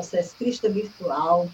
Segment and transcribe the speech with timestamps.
[0.00, 1.48] canal Sescrista Virtual.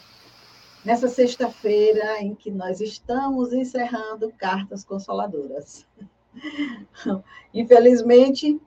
[0.84, 5.84] Nessa sexta-feira em que nós estamos encerrando Cartas Consoladoras.
[7.52, 8.60] Infelizmente,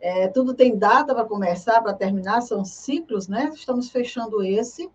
[0.00, 3.52] é, tudo tem data para começar, para terminar, são ciclos, né?
[3.54, 4.90] Estamos fechando esse.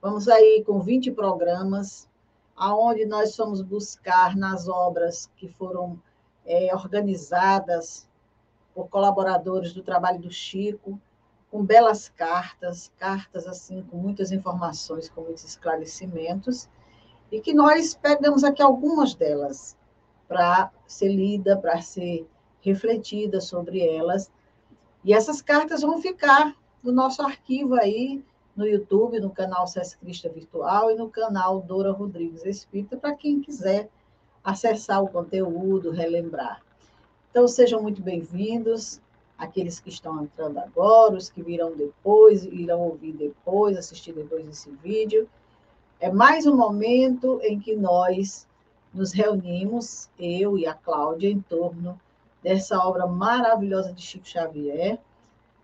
[0.00, 2.08] Vamos aí com 20 programas,
[2.56, 6.00] aonde nós fomos buscar nas obras que foram
[6.46, 8.08] é, organizadas
[8.74, 10.98] por colaboradores do trabalho do Chico,
[11.52, 16.66] com belas cartas, cartas assim com muitas informações, com muitos esclarecimentos,
[17.30, 19.76] e que nós pegamos aqui algumas delas
[20.26, 22.26] para ser lida, para ser
[22.62, 24.32] refletida sobre elas.
[25.04, 28.24] E essas cartas vão ficar no nosso arquivo aí
[28.56, 33.42] no YouTube, no canal César Crista Virtual e no canal Dora Rodrigues Espírita, para quem
[33.42, 33.90] quiser
[34.42, 36.62] acessar o conteúdo, relembrar.
[37.30, 39.02] Então, sejam muito bem-vindos
[39.42, 44.70] aqueles que estão entrando agora, os que virão depois, irão ouvir depois, assistir depois esse
[44.70, 45.28] vídeo.
[45.98, 48.46] É mais um momento em que nós
[48.94, 52.00] nos reunimos, eu e a Cláudia, em torno
[52.40, 54.98] dessa obra maravilhosa de Chico Xavier.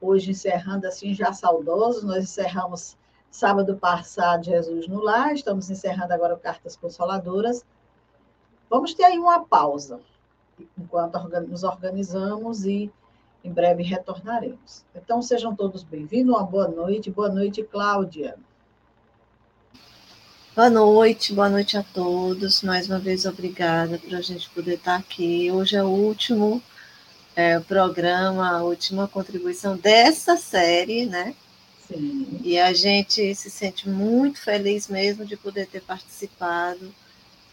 [0.00, 2.96] Hoje, encerrando assim, já saudosos, nós encerramos
[3.30, 7.64] sábado passado Jesus no Lar, estamos encerrando agora Cartas Consoladoras.
[8.68, 10.00] Vamos ter aí uma pausa,
[10.76, 12.90] enquanto nos organizamos e
[13.48, 14.84] em breve retornaremos.
[14.94, 17.10] Então, sejam todos bem-vindos, uma boa noite.
[17.10, 18.36] Boa noite, Cláudia.
[20.54, 22.62] Boa noite, boa noite a todos.
[22.62, 25.50] Mais uma vez, obrigada por a gente poder estar aqui.
[25.50, 26.62] Hoje é o último
[27.34, 31.34] é, programa, a última contribuição dessa série, né?
[31.86, 32.40] Sim.
[32.44, 36.92] E a gente se sente muito feliz mesmo de poder ter participado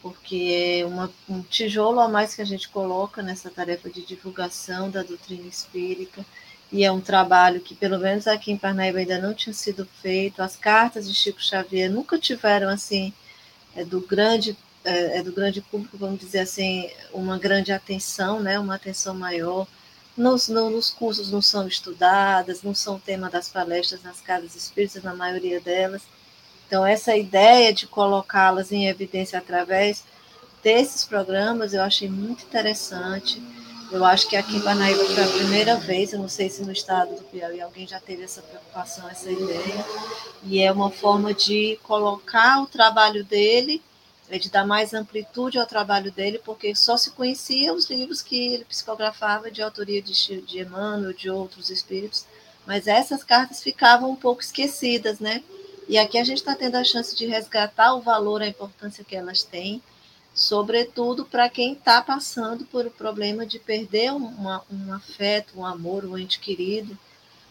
[0.06, 4.88] porque é uma, um tijolo a mais que a gente coloca nessa tarefa de divulgação
[4.88, 6.24] da doutrina espírita,
[6.72, 10.44] e é um trabalho que, pelo menos aqui em Parnaíba, ainda não tinha sido feito.
[10.44, 13.12] As cartas de Chico Xavier nunca tiveram, assim,
[13.76, 18.60] é do grande é, é do grande público, vamos dizer assim, uma grande atenção, né,
[18.60, 19.66] uma atenção maior.
[20.16, 25.02] Nos, no, nos cursos não são estudadas, não são tema das palestras nas casas espíritas,
[25.02, 26.04] na maioria delas.
[26.68, 30.04] Então, essa ideia de colocá-las em evidência através
[30.64, 33.42] desses programas eu achei muito interessante.
[33.92, 36.72] Eu acho que aqui em Parnaíba foi a primeira vez, eu não sei se no
[36.72, 39.86] estado do Piauí alguém já teve essa preocupação, essa ideia,
[40.44, 43.80] e é uma forma de colocar o trabalho dele,
[44.28, 48.54] é de dar mais amplitude ao trabalho dele, porque só se conhecia os livros que
[48.54, 52.26] ele psicografava de autoria de, de Emmanuel, de outros espíritos,
[52.66, 55.44] mas essas cartas ficavam um pouco esquecidas, né?
[55.88, 59.16] E aqui a gente está tendo a chance de resgatar o valor, a importância que
[59.16, 59.82] elas têm,
[60.34, 66.04] sobretudo para quem está passando por o problema de perder uma, um afeto, um amor,
[66.04, 66.98] um ente querido,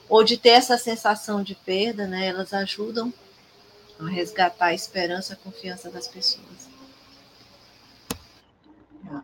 [0.08, 2.26] ou de ter essa sensação de perda, né?
[2.26, 3.12] Elas ajudam
[3.98, 6.68] a resgatar a esperança, a confiança das pessoas.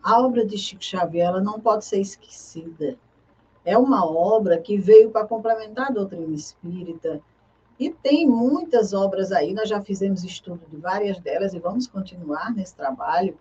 [0.03, 2.97] A obra de Chico Xavier não pode ser esquecida.
[3.65, 7.21] É uma obra que veio para complementar a doutrina espírita,
[7.81, 12.55] e tem muitas obras aí, nós já fizemos estudo de várias delas e vamos continuar
[12.55, 13.39] nesse trabalho,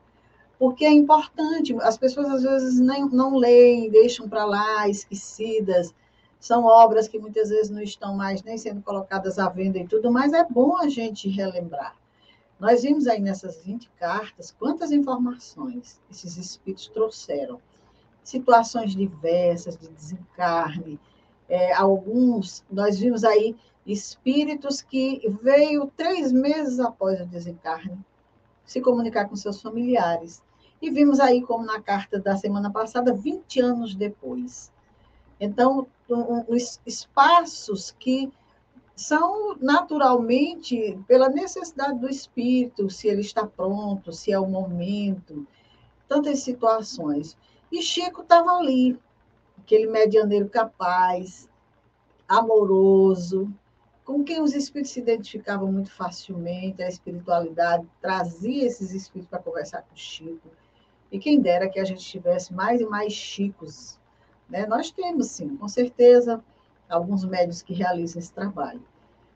[0.57, 1.75] porque é importante.
[1.81, 5.93] As pessoas às vezes nem, não leem, deixam para lá, esquecidas.
[6.39, 10.09] São obras que muitas vezes não estão mais nem sendo colocadas à venda e tudo,
[10.09, 11.97] mas é bom a gente relembrar.
[12.57, 17.59] Nós vimos aí nessas 20 cartas quantas informações esses espíritos trouxeram.
[18.23, 20.97] Situações diversas de desencarne,
[21.49, 23.55] é, alguns, nós vimos aí
[23.85, 27.99] espíritos que veio três meses após o desencarne
[28.69, 30.43] se comunicar com seus familiares.
[30.79, 34.71] E vimos aí, como na carta da semana passada, 20 anos depois.
[35.39, 36.45] Então, um,
[36.85, 38.31] espaços que
[38.95, 45.47] são naturalmente pela necessidade do espírito, se ele está pronto, se é o momento,
[46.07, 47.35] tantas situações.
[47.71, 48.99] E Chico estava ali,
[49.69, 51.47] aquele medianeiro capaz,
[52.27, 53.53] amoroso,
[54.03, 59.83] com quem os espíritos se identificavam muito facilmente, a espiritualidade trazia esses espíritos para conversar
[59.83, 60.49] com Chico.
[61.11, 63.99] E quem dera que a gente tivesse mais e mais Chicos.
[64.49, 64.65] Né?
[64.65, 66.43] Nós temos, sim, com certeza,
[66.89, 68.81] alguns médios que realizam esse trabalho.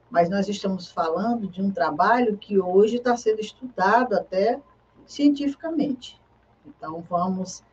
[0.09, 4.59] Mas nós estamos falando de um trabalho que hoje está sendo estudado até
[5.05, 6.19] cientificamente.
[6.65, 7.63] Então, vamos.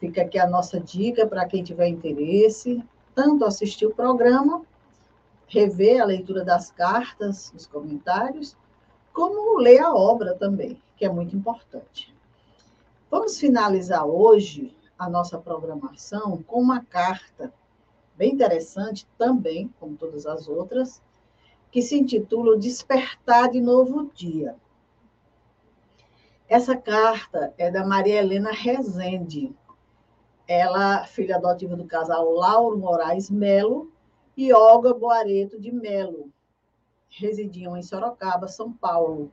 [0.00, 2.82] Fica aqui a nossa dica para quem tiver interesse,
[3.14, 4.62] tanto assistir o programa,
[5.48, 8.56] rever a leitura das cartas, os comentários,
[9.12, 12.14] como ler a obra também, que é muito importante.
[13.10, 17.52] Vamos finalizar hoje a nossa programação com uma carta
[18.16, 21.00] bem interessante também, como todas as outras,
[21.70, 24.56] que se intitula Despertar de Novo Dia.
[26.48, 29.54] Essa carta é da Maria Helena Rezende.
[30.48, 33.92] Ela, filha adotiva do casal Lauro Moraes Melo
[34.36, 36.32] e Olga Boareto de Melo.
[37.08, 39.30] Residiam em Sorocaba, São Paulo.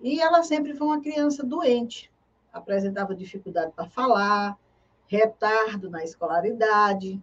[0.00, 2.10] E ela sempre foi uma criança doente.
[2.52, 4.56] Apresentava dificuldade para falar,
[5.06, 7.22] retardo na escolaridade,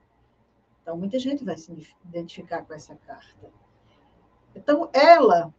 [0.90, 1.72] então, muita gente vai se
[2.04, 3.48] identificar com essa carta.
[4.56, 5.54] Então, ela,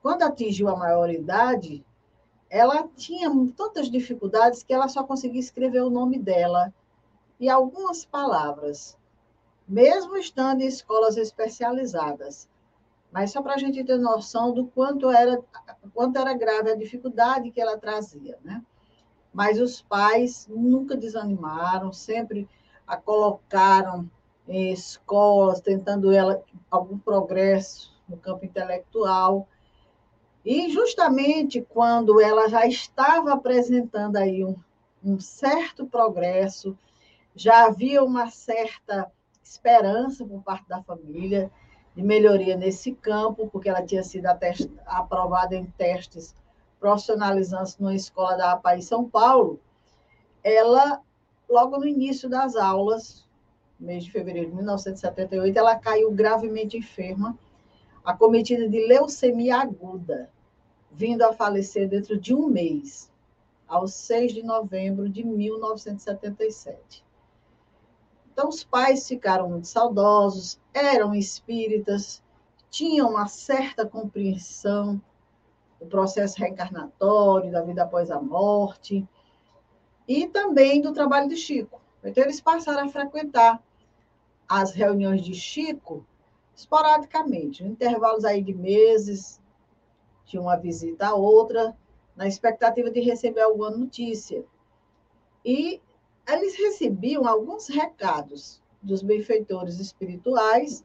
[0.00, 1.84] quando atingiu a maioridade,
[2.48, 6.72] ela tinha tantas dificuldades que ela só conseguia escrever o nome dela
[7.38, 8.96] e algumas palavras,
[9.66, 12.48] mesmo estando em escolas especializadas.
[13.10, 15.42] Mas só para a gente ter noção do quanto era,
[15.94, 18.62] quanto era grave a dificuldade que ela trazia, né?
[19.32, 22.48] Mas os pais nunca desanimaram, sempre
[22.86, 24.08] a colocaram
[24.48, 29.48] em escolas, tentando ela algum progresso no campo intelectual.
[30.46, 34.54] E justamente quando ela já estava apresentando aí um,
[35.04, 36.78] um certo progresso,
[37.34, 39.10] já havia uma certa
[39.42, 41.50] esperança por parte da família
[41.96, 44.26] de melhoria nesse campo, porque ela tinha sido
[44.86, 46.32] aprovada em testes
[46.78, 49.58] profissionalizantes numa escola da APA em São Paulo,
[50.44, 51.02] ela,
[51.50, 53.26] logo no início das aulas,
[53.80, 57.36] mês de fevereiro de 1978, ela caiu gravemente enferma,
[58.04, 60.30] acometida de leucemia aguda,
[60.90, 63.10] vindo a falecer dentro de um mês,
[63.68, 67.04] aos 6 de novembro de 1977.
[68.32, 72.22] Então, os pais ficaram muito saudosos, eram espíritas,
[72.70, 75.00] tinham uma certa compreensão
[75.80, 79.06] do processo reencarnatório, da vida após a morte,
[80.06, 81.80] e também do trabalho de Chico.
[82.04, 83.62] Então, eles passaram a frequentar
[84.48, 86.06] as reuniões de Chico
[86.54, 89.40] esporadicamente, em intervalos aí de meses,
[90.26, 91.76] de uma visita a outra,
[92.14, 94.44] na expectativa de receber alguma notícia.
[95.44, 95.80] E
[96.28, 100.84] eles recebiam alguns recados dos benfeitores espirituais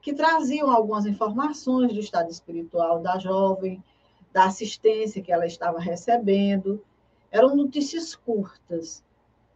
[0.00, 3.82] que traziam algumas informações do estado espiritual da jovem,
[4.32, 6.84] da assistência que ela estava recebendo.
[7.30, 9.02] Eram notícias curtas,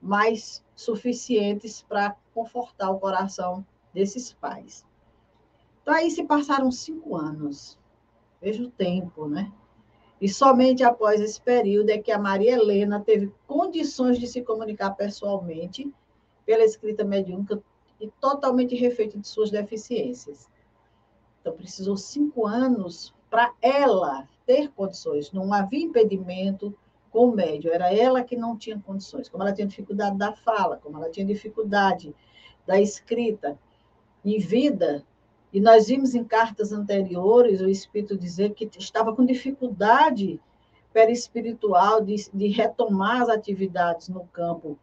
[0.01, 4.87] mas suficientes para confortar o coração desses pais.
[5.83, 7.79] Então, aí se passaram cinco anos.
[8.40, 9.52] Veja o tempo, né?
[10.21, 14.90] E somente após esse período é que a Maria Helena teve condições de se comunicar
[14.90, 15.92] pessoalmente
[16.45, 17.62] pela escrita mediúnica
[18.00, 20.49] e totalmente refeita de suas deficiências.
[21.40, 25.30] Então, precisou cinco anos para ela ter condições.
[25.30, 26.75] Não havia impedimento
[27.11, 29.28] com o médio, era ela que não tinha condições.
[29.28, 32.14] Como ela tinha dificuldade da fala, como ela tinha dificuldade
[32.66, 33.59] da escrita
[34.25, 35.07] em vida,
[35.52, 40.40] e nós vimos em cartas anteriores o Espírito dizer que estava com dificuldade
[40.93, 44.78] perispiritual de, de retomar as atividades no campo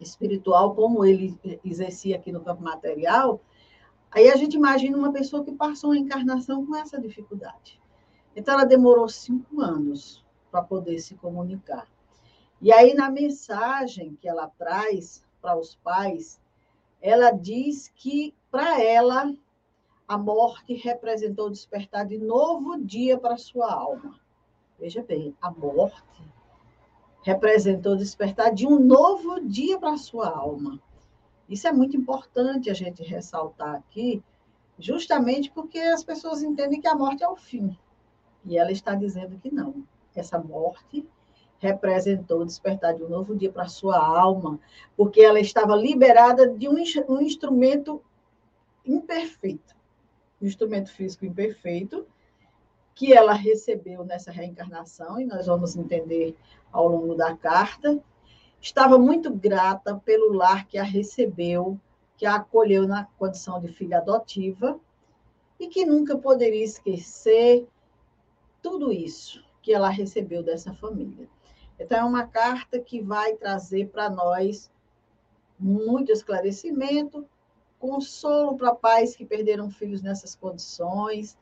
[0.00, 3.40] espiritual, como ele exercia aqui no campo material,
[4.10, 7.80] aí a gente imagina uma pessoa que passou a encarnação com essa dificuldade.
[8.36, 11.86] Então, ela demorou cinco anos para poder se comunicar.
[12.60, 16.40] E aí, na mensagem que ela traz para os pais,
[17.00, 19.32] ela diz que, para ela,
[20.06, 24.18] a morte representou despertar de novo dia para sua alma.
[24.78, 26.22] Veja bem, a morte
[27.22, 30.78] representou despertar de um novo dia para sua alma.
[31.48, 34.22] Isso é muito importante a gente ressaltar aqui,
[34.78, 37.76] justamente porque as pessoas entendem que a morte é o fim.
[38.44, 39.86] E ela está dizendo que não.
[40.14, 41.06] Essa morte
[41.58, 44.60] representou despertar de um novo dia para sua alma,
[44.94, 46.74] porque ela estava liberada de um,
[47.08, 48.02] um instrumento
[48.84, 49.73] imperfeito,
[50.46, 52.06] instrumento físico imperfeito,
[52.94, 56.36] que ela recebeu nessa reencarnação, e nós vamos entender
[56.70, 58.00] ao longo da carta.
[58.60, 61.78] Estava muito grata pelo lar que a recebeu,
[62.16, 64.78] que a acolheu na condição de filha adotiva,
[65.58, 67.66] e que nunca poderia esquecer
[68.62, 71.28] tudo isso que ela recebeu dessa família.
[71.78, 74.70] Então, é uma carta que vai trazer para nós
[75.58, 77.26] muito esclarecimento,
[77.84, 81.36] consolo para pais que perderam filhos nessas condições,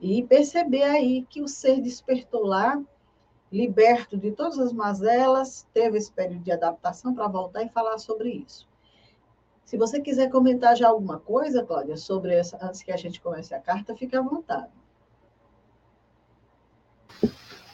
[0.00, 2.82] e perceber aí que o ser despertou lá,
[3.52, 8.30] liberto de todas as mazelas, teve esse período de adaptação para voltar e falar sobre
[8.30, 8.66] isso.
[9.66, 13.54] Se você quiser comentar já alguma coisa, Cláudia, sobre essa, antes que a gente comece
[13.54, 14.72] a carta, fique à vontade.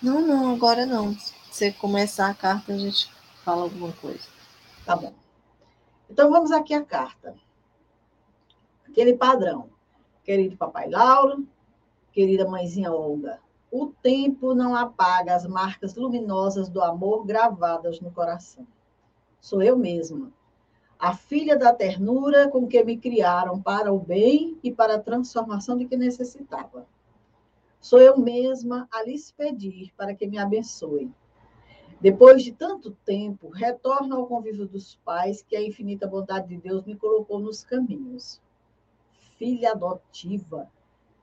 [0.03, 1.15] Não, não, agora não.
[1.15, 3.09] Se você começar a carta, a gente
[3.45, 4.27] fala alguma coisa.
[4.85, 5.15] Tá bom.
[6.11, 7.37] Então vamos aqui à carta.
[8.95, 9.71] Aquele padrão.
[10.23, 11.49] Querido papai Lauro,
[12.13, 18.65] querida mãezinha Olga, o tempo não apaga as marcas luminosas do amor gravadas no coração.
[19.41, 20.33] Sou eu mesma,
[20.97, 25.77] a filha da ternura com que me criaram para o bem e para a transformação
[25.77, 26.87] de que necessitava.
[27.81, 31.11] Sou eu mesma a lhes pedir para que me abençoe.
[32.01, 36.85] Depois de tanto tempo, retorno ao convívio dos pais que a infinita bondade de Deus
[36.85, 38.41] me colocou nos caminhos.
[39.37, 40.71] Filha adotiva,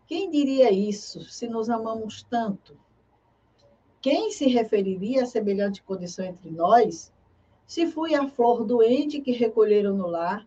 [0.05, 2.77] quem diria isso se nos amamos tanto?
[4.01, 7.13] Quem se referiria a semelhante condição entre nós?
[7.65, 10.45] Se fui a flor doente que recolheram no lar,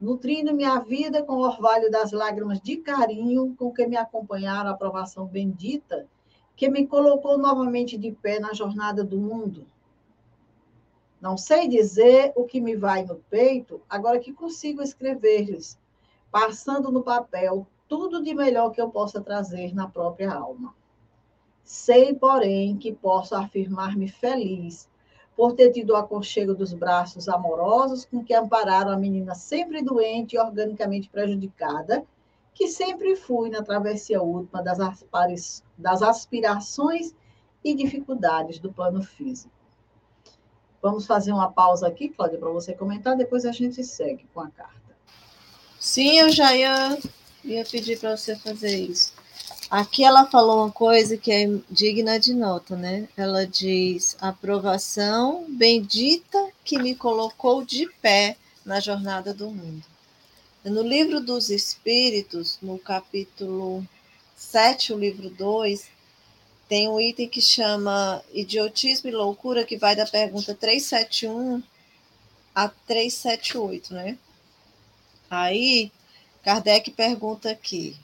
[0.00, 4.72] nutrindo minha vida com o orvalho das lágrimas de carinho com que me acompanharam a
[4.72, 6.08] aprovação bendita,
[6.56, 9.66] que me colocou novamente de pé na jornada do mundo.
[11.20, 15.78] Não sei dizer o que me vai no peito, agora que consigo escrever-lhes,
[16.34, 20.74] passando no papel tudo de melhor que eu possa trazer na própria alma.
[21.62, 24.90] Sei, porém, que posso afirmar-me feliz
[25.36, 30.34] por ter tido o aconchego dos braços amorosos com que ampararam a menina sempre doente
[30.34, 32.04] e organicamente prejudicada,
[32.52, 37.14] que sempre fui na travessia última das, das aspirações
[37.62, 39.54] e dificuldades do plano físico.
[40.82, 44.50] Vamos fazer uma pausa aqui, Cláudia, para você comentar, depois a gente segue com a
[44.50, 44.83] carta.
[45.84, 46.98] Sim, eu já ia
[47.44, 49.12] ia pedir para você fazer isso.
[49.70, 53.06] Aqui ela falou uma coisa que é digna de nota, né?
[53.14, 59.84] Ela diz: aprovação bendita que me colocou de pé na jornada do mundo.
[60.64, 63.86] No livro dos Espíritos, no capítulo
[64.34, 65.86] 7, o livro 2,
[66.66, 71.62] tem um item que chama Idiotismo e Loucura, que vai da pergunta 371
[72.54, 74.16] a 378, né?
[75.42, 75.90] Aí
[76.42, 77.96] Kardec pergunta aqui: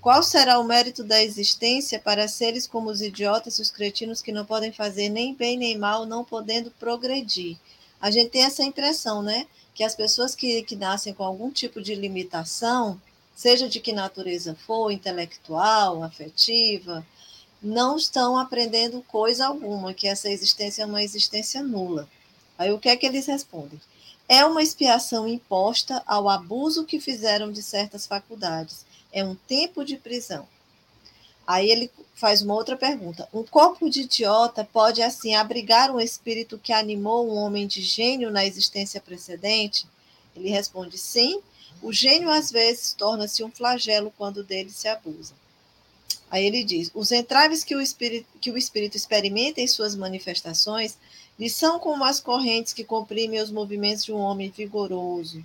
[0.00, 4.32] qual será o mérito da existência para seres como os idiotas e os cretinos que
[4.32, 7.58] não podem fazer nem bem nem mal, não podendo progredir?
[8.00, 9.46] A gente tem essa impressão, né?
[9.74, 13.00] Que as pessoas que, que nascem com algum tipo de limitação,
[13.36, 17.06] seja de que natureza for, intelectual, afetiva,
[17.62, 22.08] não estão aprendendo coisa alguma, que essa existência é uma existência nula.
[22.56, 23.78] Aí o que é que eles respondem?
[24.30, 28.86] É uma expiação imposta ao abuso que fizeram de certas faculdades.
[29.12, 30.46] É um tempo de prisão.
[31.44, 33.28] Aí ele faz uma outra pergunta.
[33.34, 38.30] Um corpo de idiota pode, assim, abrigar um espírito que animou um homem de gênio
[38.30, 39.84] na existência precedente?
[40.36, 41.40] Ele responde sim.
[41.82, 45.34] O gênio, às vezes, torna-se um flagelo quando dele se abusa.
[46.30, 50.96] Aí ele diz: os entraves que o espírito, que o espírito experimenta em suas manifestações
[51.40, 55.42] lhe são como as correntes que comprimem os movimentos de um homem vigoroso.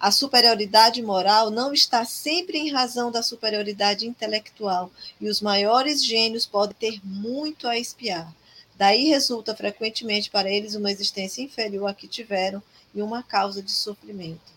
[0.00, 6.44] A superioridade moral não está sempre em razão da superioridade intelectual, e os maiores gênios
[6.44, 8.34] podem ter muito a espiar.
[8.74, 12.60] Daí resulta frequentemente para eles uma existência inferior à que tiveram
[12.92, 14.50] e uma causa de sofrimento.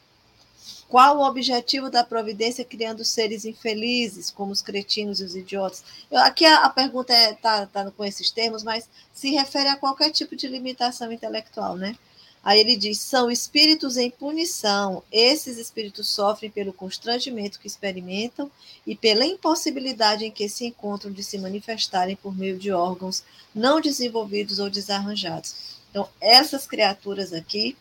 [0.88, 5.84] Qual o objetivo da providência criando seres infelizes, como os cretinos e os idiotas?
[6.12, 9.70] Eu, aqui a, a pergunta está é, tá, tá com esses termos, mas se refere
[9.70, 11.98] a qualquer tipo de limitação intelectual, né?
[12.46, 15.01] Aí ele diz: são espíritos em punição.
[15.12, 18.51] Esses espíritos sofrem pelo constrangimento que experimentam
[18.86, 23.24] e pela impossibilidade em que se encontram de se manifestarem por meio de órgãos
[23.54, 25.80] não desenvolvidos ou desarranjados.
[25.89, 27.75] Então, essas criaturas aqui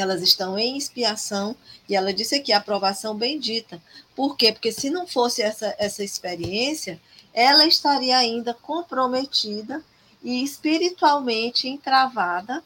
[0.00, 1.56] elas estão em expiação,
[1.88, 3.80] e ela disse aqui, aprovação bendita.
[4.14, 4.52] Por quê?
[4.52, 7.00] Porque se não fosse essa, essa experiência,
[7.32, 9.82] ela estaria ainda comprometida
[10.22, 12.62] e espiritualmente entravada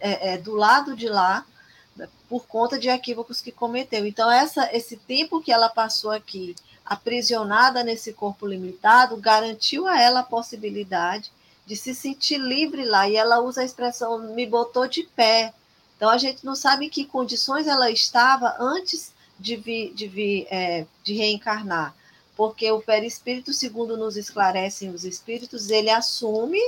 [0.00, 1.44] é, é, do lado de lá,
[2.28, 4.06] por conta de equívocos que cometeu.
[4.06, 10.20] Então, essa, esse tempo que ela passou aqui, aprisionada nesse corpo limitado, garantiu a ela
[10.20, 11.32] a possibilidade
[11.66, 13.08] de se sentir livre lá.
[13.08, 15.52] E ela usa a expressão me botou de pé.
[15.98, 20.46] Então, a gente não sabe em que condições ela estava antes de vir, de, vir
[20.48, 21.92] é, de reencarnar.
[22.36, 26.60] Porque o perispírito, segundo nos esclarecem os espíritos, ele assume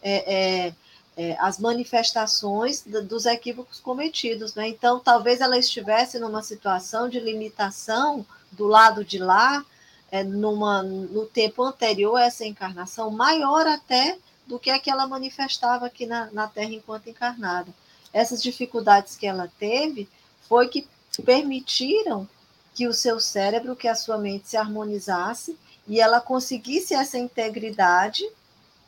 [0.00, 0.74] é, é,
[1.18, 4.54] é, as manifestações dos equívocos cometidos.
[4.54, 4.68] Né?
[4.68, 9.62] Então, talvez ela estivesse numa situação de limitação do lado de lá,
[10.10, 15.06] é, numa, no tempo anterior a essa encarnação, maior até do que a que ela
[15.06, 17.70] manifestava aqui na, na Terra enquanto encarnada.
[18.12, 20.08] Essas dificuldades que ela teve
[20.48, 20.86] foi que
[21.24, 22.28] permitiram
[22.74, 28.28] que o seu cérebro, que a sua mente se harmonizasse e ela conseguisse essa integridade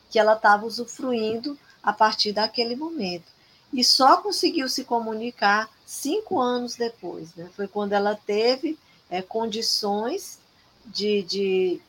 [0.09, 3.25] que ela estava usufruindo a partir daquele momento.
[3.71, 7.33] E só conseguiu se comunicar cinco anos depois.
[7.35, 7.49] Né?
[7.55, 8.77] Foi quando ela teve
[9.09, 10.39] é, condições
[10.85, 11.81] de, de,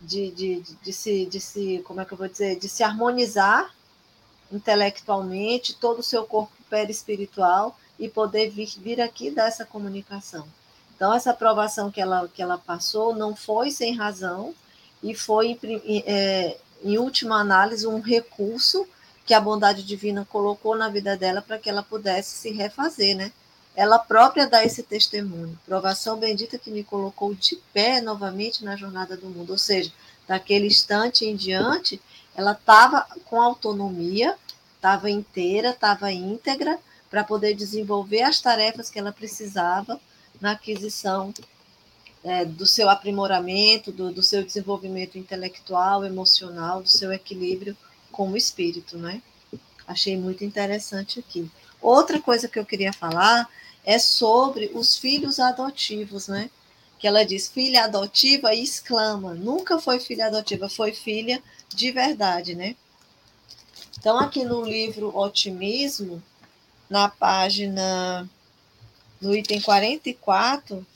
[0.00, 3.74] de, de, de, se, de se, como é que eu vou dizer, de se harmonizar
[4.50, 10.46] intelectualmente, todo o seu corpo perispiritual e poder vir, vir aqui dar essa comunicação.
[10.94, 14.54] Então, essa aprovação que ela, que ela passou não foi sem razão
[15.02, 15.58] e foi,
[16.06, 18.86] é, em última análise, um recurso
[19.24, 23.32] que a bondade divina colocou na vida dela para que ela pudesse se refazer, né?
[23.74, 25.58] Ela própria dá esse testemunho.
[25.66, 29.50] Provação bendita que me colocou de pé novamente na jornada do mundo.
[29.50, 29.92] Ou seja,
[30.26, 32.00] daquele instante em diante,
[32.34, 34.36] ela estava com autonomia,
[34.76, 36.78] estava inteira, estava íntegra,
[37.10, 40.00] para poder desenvolver as tarefas que ela precisava
[40.40, 41.32] na aquisição
[42.24, 47.76] é, do seu aprimoramento, do, do seu desenvolvimento intelectual, emocional, do seu equilíbrio
[48.10, 49.22] com o espírito, né?
[49.86, 51.48] Achei muito interessante aqui.
[51.80, 53.48] Outra coisa que eu queria falar
[53.84, 56.50] é sobre os filhos adotivos, né?
[56.98, 62.54] Que ela diz filha adotiva e exclama, nunca foi filha adotiva, foi filha de verdade,
[62.54, 62.74] né?
[63.98, 66.22] Então, aqui no livro Otimismo,
[66.88, 68.28] na página,
[69.20, 70.86] no item 44,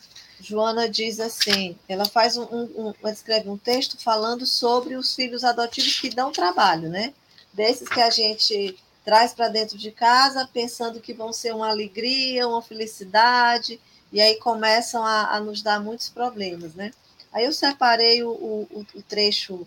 [0.41, 5.45] Joana diz assim: ela faz um, um, um, escreve um texto falando sobre os filhos
[5.45, 7.13] adotivos que dão trabalho, né?
[7.53, 12.47] Desses que a gente traz para dentro de casa, pensando que vão ser uma alegria,
[12.47, 13.81] uma felicidade,
[14.13, 16.93] e aí começam a, a nos dar muitos problemas, né?
[17.33, 19.67] Aí eu separei o, o, o trecho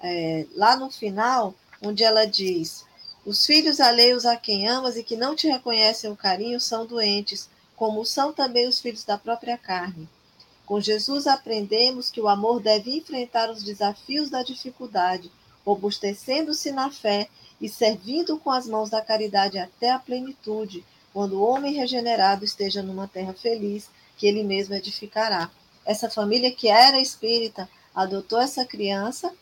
[0.00, 2.84] é, lá no final, onde ela diz:
[3.24, 7.48] Os filhos alheios a quem amas e que não te reconhecem o carinho são doentes
[7.76, 10.08] como são também os filhos da própria carne.
[10.64, 15.30] Com Jesus aprendemos que o amor deve enfrentar os desafios da dificuldade,
[15.64, 17.28] robustecendo-se na fé
[17.60, 22.82] e servindo com as mãos da caridade até a plenitude, quando o homem regenerado esteja
[22.82, 25.50] numa terra feliz, que ele mesmo edificará.
[25.84, 29.32] Essa família que era espírita adotou essa criança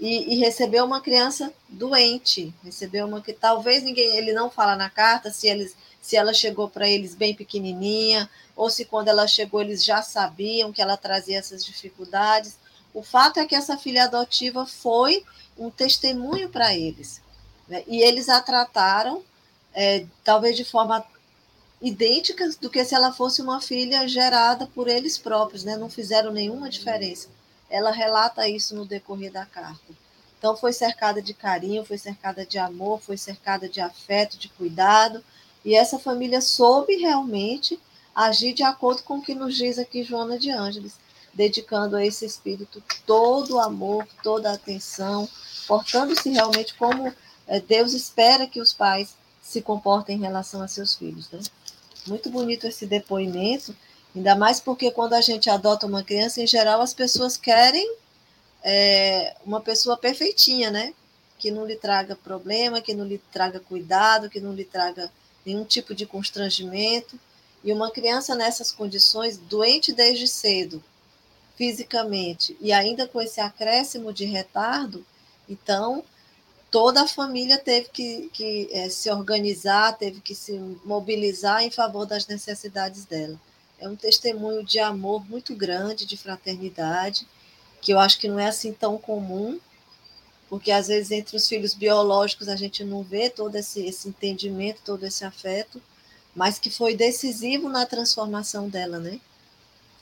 [0.00, 4.88] e, e, recebeu uma criança doente, recebeu uma que talvez ninguém, ele não fala na
[4.88, 9.60] carta se eles se ela chegou para eles bem pequenininha, ou se quando ela chegou
[9.60, 12.56] eles já sabiam que ela trazia essas dificuldades.
[12.94, 15.22] O fato é que essa filha adotiva foi
[15.58, 17.20] um testemunho para eles.
[17.68, 17.84] Né?
[17.86, 19.22] E eles a trataram,
[19.74, 21.04] é, talvez de forma
[21.82, 25.76] idêntica do que se ela fosse uma filha gerada por eles próprios, né?
[25.76, 27.28] não fizeram nenhuma diferença.
[27.70, 29.92] Ela relata isso no decorrer da carta.
[30.38, 35.22] Então, foi cercada de carinho, foi cercada de amor, foi cercada de afeto, de cuidado,
[35.64, 37.78] e essa família soube realmente
[38.14, 40.94] agir de acordo com o que nos diz aqui Joana de Ângeles,
[41.34, 45.28] dedicando a esse espírito todo o amor, toda a atenção,
[45.66, 47.12] portando-se realmente como
[47.46, 51.30] é, Deus espera que os pais se comportem em relação a seus filhos.
[51.30, 51.40] Né?
[52.06, 53.74] Muito bonito esse depoimento,
[54.14, 57.96] ainda mais porque quando a gente adota uma criança, em geral as pessoas querem
[58.62, 60.94] é, uma pessoa perfeitinha, né?
[61.38, 65.10] Que não lhe traga problema, que não lhe traga cuidado, que não lhe traga
[65.44, 67.18] nenhum tipo de constrangimento.
[67.62, 70.82] E uma criança nessas condições, doente desde cedo,
[71.56, 75.04] fisicamente, e ainda com esse acréscimo de retardo,
[75.48, 76.04] então
[76.70, 80.52] toda a família teve que, que é, se organizar, teve que se
[80.84, 83.38] mobilizar em favor das necessidades dela.
[83.78, 87.26] É um testemunho de amor muito grande, de fraternidade,
[87.80, 89.60] que eu acho que não é assim tão comum,
[90.48, 94.80] porque às vezes entre os filhos biológicos a gente não vê todo esse, esse entendimento,
[94.84, 95.80] todo esse afeto,
[96.34, 99.20] mas que foi decisivo na transformação dela, né?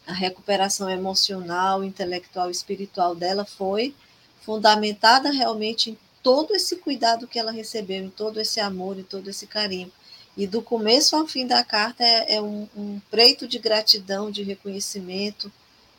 [0.06, 3.94] A recuperação emocional, intelectual, espiritual dela foi
[4.40, 9.28] fundamentada realmente em todo esse cuidado que ela recebeu, em todo esse amor, em todo
[9.28, 9.90] esse carinho.
[10.36, 14.42] E do começo ao fim da carta é, é um, um, preito de gratidão, de
[14.42, 15.50] reconhecimento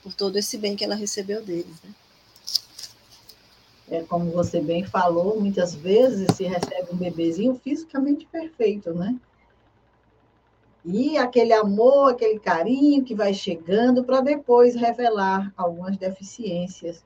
[0.04, 1.76] por todo esse bem que ela recebeu deles.
[1.84, 1.91] Né?
[3.89, 9.15] É, como você bem falou, muitas vezes se recebe um bebezinho fisicamente perfeito, né?
[10.86, 17.04] E aquele amor, aquele carinho que vai chegando para depois revelar algumas deficiências,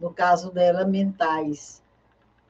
[0.00, 1.82] no caso dela, mentais.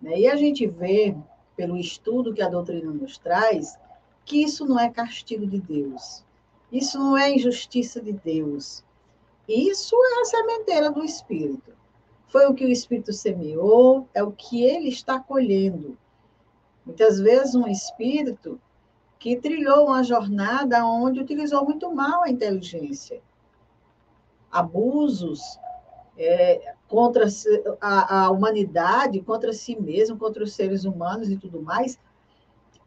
[0.00, 0.20] Né?
[0.20, 1.16] E a gente vê,
[1.56, 3.76] pelo estudo que a doutrina nos traz,
[4.26, 6.24] que isso não é castigo de Deus.
[6.70, 8.84] Isso não é injustiça de Deus.
[9.48, 11.72] Isso é a sementeira do Espírito.
[12.26, 15.96] Foi o que o Espírito semeou, é o que ele está colhendo.
[16.84, 18.60] Muitas vezes, um espírito
[19.18, 23.20] que trilhou uma jornada onde utilizou muito mal a inteligência.
[24.50, 25.40] Abusos
[26.16, 27.26] é, contra
[27.80, 31.98] a, a humanidade, contra si mesmo, contra os seres humanos e tudo mais,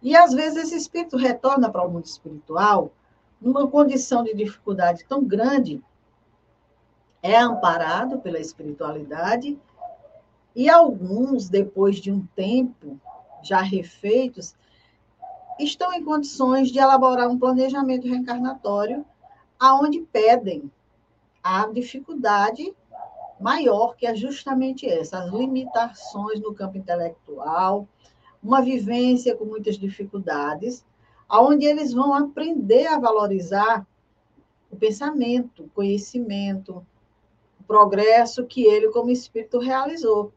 [0.01, 2.91] e às vezes esse espírito retorna para o mundo espiritual
[3.41, 5.81] numa condição de dificuldade tão grande,
[7.21, 9.59] é amparado pela espiritualidade,
[10.55, 12.99] e alguns, depois de um tempo
[13.41, 14.55] já refeitos,
[15.57, 19.05] estão em condições de elaborar um planejamento reencarnatório
[19.59, 20.71] aonde pedem
[21.43, 22.73] a dificuldade
[23.39, 27.87] maior que é justamente essa, as limitações no campo intelectual,
[28.41, 30.85] uma vivência com muitas dificuldades,
[31.27, 33.85] aonde eles vão aprender a valorizar
[34.71, 36.85] o pensamento, o conhecimento,
[37.59, 40.31] o progresso que ele, como espírito, realizou.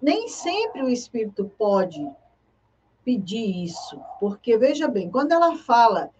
[0.00, 2.08] Nem sempre o espírito pode
[3.04, 6.10] pedir isso, porque, veja bem, quando ela fala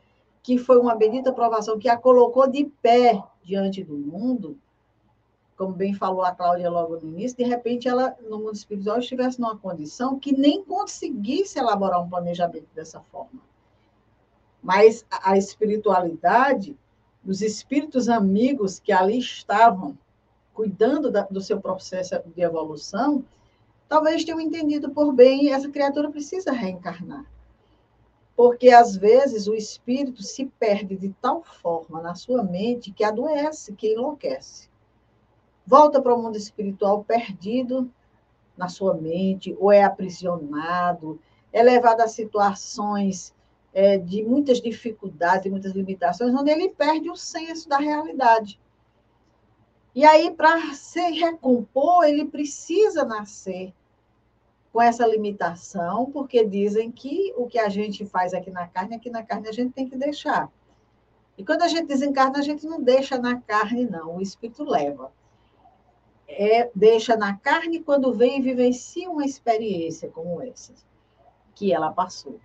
[0.43, 4.59] que foi uma bendita provação que a colocou de pé diante do mundo,
[5.63, 9.41] como bem falou a Cláudia logo no início, de repente ela, no mundo espiritual, estivesse
[9.41, 13.41] numa condição que nem conseguisse elaborar um planejamento dessa forma.
[14.61, 16.77] Mas a espiritualidade,
[17.25, 19.97] os espíritos amigos que ali estavam,
[20.53, 23.25] cuidando da, do seu processo de evolução,
[23.89, 27.25] talvez tenham entendido por bem essa criatura precisa reencarnar.
[28.35, 33.75] Porque, às vezes, o espírito se perde de tal forma na sua mente que adoece,
[33.75, 34.72] que enlouquece
[35.67, 37.91] volta para o mundo espiritual perdido
[38.57, 41.21] na sua mente, ou é aprisionado,
[41.53, 43.35] é levado a situações
[43.73, 48.61] é, de muitas dificuldades, muitas limitações, onde ele perde o senso da realidade.
[49.95, 53.73] E aí, para se recompor, ele precisa nascer
[54.73, 59.11] com essa limitação, porque dizem que o que a gente faz aqui na carne, aqui
[59.11, 60.51] na carne a gente tem que deixar.
[61.37, 65.13] E quando a gente desencarna, a gente não deixa na carne, não, o espírito leva
[66.33, 70.73] é, deixa na carne quando vem e vivencia uma experiência como essa
[71.55, 72.41] que ela passou.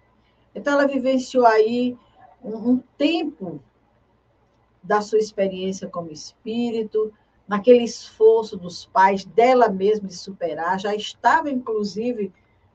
[0.53, 1.97] Então, ela vivenciou aí
[2.43, 3.61] um, um tempo
[4.83, 7.13] da sua experiência como espírito,
[7.47, 12.33] naquele esforço dos pais dela mesma de superar, já estava, inclusive,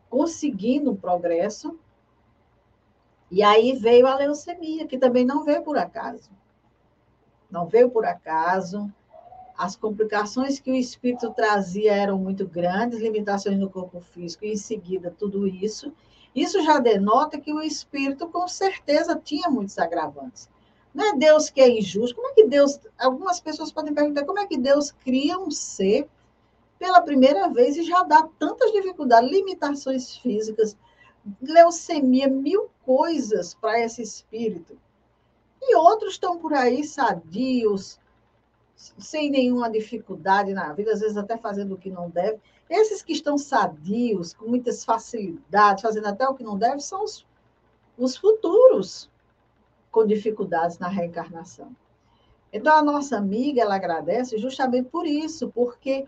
[0.08, 1.78] conseguindo um progresso.
[3.30, 6.30] E aí veio a leucemia, que também não veio por acaso.
[7.50, 8.92] Não veio por acaso
[9.56, 14.56] as complicações que o espírito trazia eram muito grandes, limitações no corpo físico, e em
[14.56, 15.92] seguida tudo isso.
[16.34, 20.48] Isso já denota que o espírito, com certeza, tinha muitos agravantes.
[20.94, 22.16] Não é Deus que é injusto.
[22.16, 22.78] Como é que Deus.
[22.98, 26.08] Algumas pessoas podem perguntar como é que Deus cria um ser
[26.78, 30.76] pela primeira vez e já dá tantas dificuldades, limitações físicas,
[31.40, 34.76] leucemia, mil coisas para esse espírito.
[35.60, 38.00] E outros estão por aí sadios,
[38.98, 42.40] sem nenhuma dificuldade na vida, às vezes até fazendo o que não deve.
[42.68, 47.26] Esses que estão sadios, com muitas facilidades, fazendo até o que não deve, são os,
[47.96, 49.10] os futuros
[49.90, 51.74] com dificuldades na reencarnação.
[52.52, 56.06] Então, a nossa amiga, ela agradece justamente por isso, porque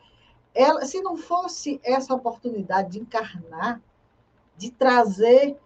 [0.54, 3.80] ela, se não fosse essa oportunidade de encarnar,
[4.56, 5.58] de trazer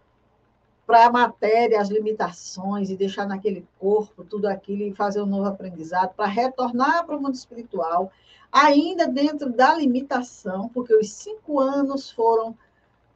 [0.89, 5.45] para a matéria, as limitações, e deixar naquele corpo tudo aquilo e fazer um novo
[5.45, 8.11] aprendizado, para retornar para o mundo espiritual,
[8.51, 12.57] ainda dentro da limitação, porque os cinco anos foram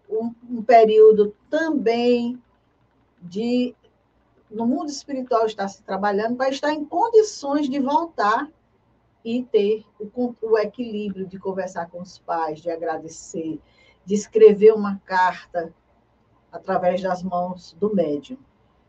[0.07, 2.39] um, um período também
[3.23, 3.75] de
[4.51, 8.51] no mundo espiritual estar se trabalhando para estar em condições de voltar
[9.25, 13.59] e ter o, o, equilíbrio de conversar com os pais, de agradecer,
[14.05, 15.73] de escrever uma carta
[16.53, 18.37] através das mãos do médium.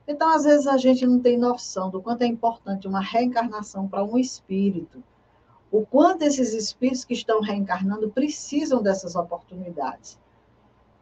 [0.06, 4.04] Então, às vezes, a gente não tem noção do quanto é importante uma reencarnação para
[4.04, 5.02] um espírito,
[5.72, 10.20] o quanto esses espíritos que estão reencarnando precisam dessas oportunidades.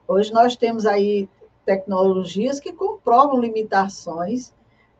[0.08, 1.28] Hoje nós temos aí
[1.65, 4.54] tecnologias que comprovam limitações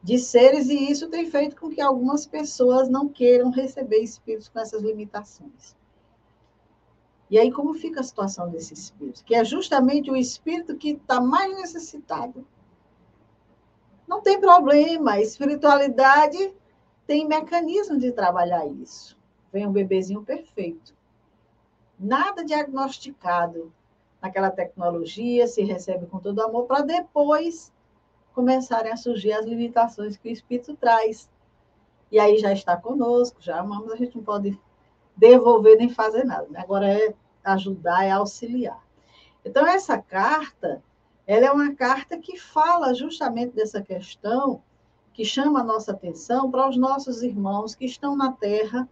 [0.04, 4.60] de seres, e isso tem feito com que algumas pessoas não queiram receber espíritos com
[4.60, 5.76] essas limitações.
[7.32, 9.24] E aí, como fica a situação desse espírito?
[9.24, 12.46] Que é justamente o espírito que está mais necessitado.
[14.06, 16.54] Não tem problema, a espiritualidade
[17.08, 19.18] tem mecanismo de trabalhar isso.
[19.50, 20.94] Vem um bebezinho perfeito.
[21.98, 23.72] Nada diagnosticado
[24.22, 27.72] naquela tecnologia, se recebe com todo amor, para depois
[28.34, 31.30] começarem a surgir as limitações que o espírito traz.
[32.12, 34.60] E aí já está conosco, já amamos, a gente não pode
[35.16, 36.48] devolver nem fazer nada.
[36.50, 36.60] Né?
[36.60, 38.82] Agora é ajudar, é auxiliar.
[39.44, 40.84] Então, essa carta,
[41.26, 44.62] ela é uma carta que fala justamente dessa questão,
[45.14, 48.88] que chama a nossa atenção para os nossos irmãos que estão na Terra,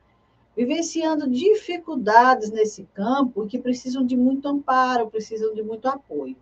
[0.56, 6.36] vivenciando dificuldades nesse campo e que precisam de muito amparo, precisam de muito apoio.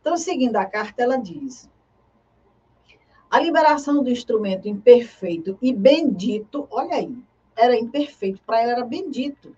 [0.00, 1.68] Então, seguindo a carta, ela diz:
[3.30, 7.14] a liberação do instrumento imperfeito e bendito, olha aí,
[7.54, 9.54] era imperfeito, para ela era bendito,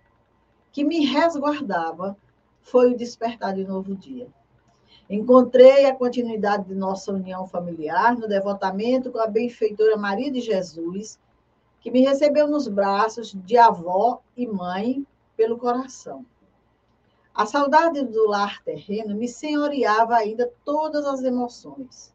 [0.72, 2.16] que me resguardava,
[2.62, 4.28] foi o despertar de novo dia.
[5.08, 11.18] Encontrei a continuidade de nossa união familiar no devotamento com a benfeitora Maria de Jesus,
[11.80, 15.04] que me recebeu nos braços de avó e mãe
[15.36, 16.24] pelo coração.
[17.34, 22.12] A saudade do lar terreno me senhoreava ainda todas as emoções.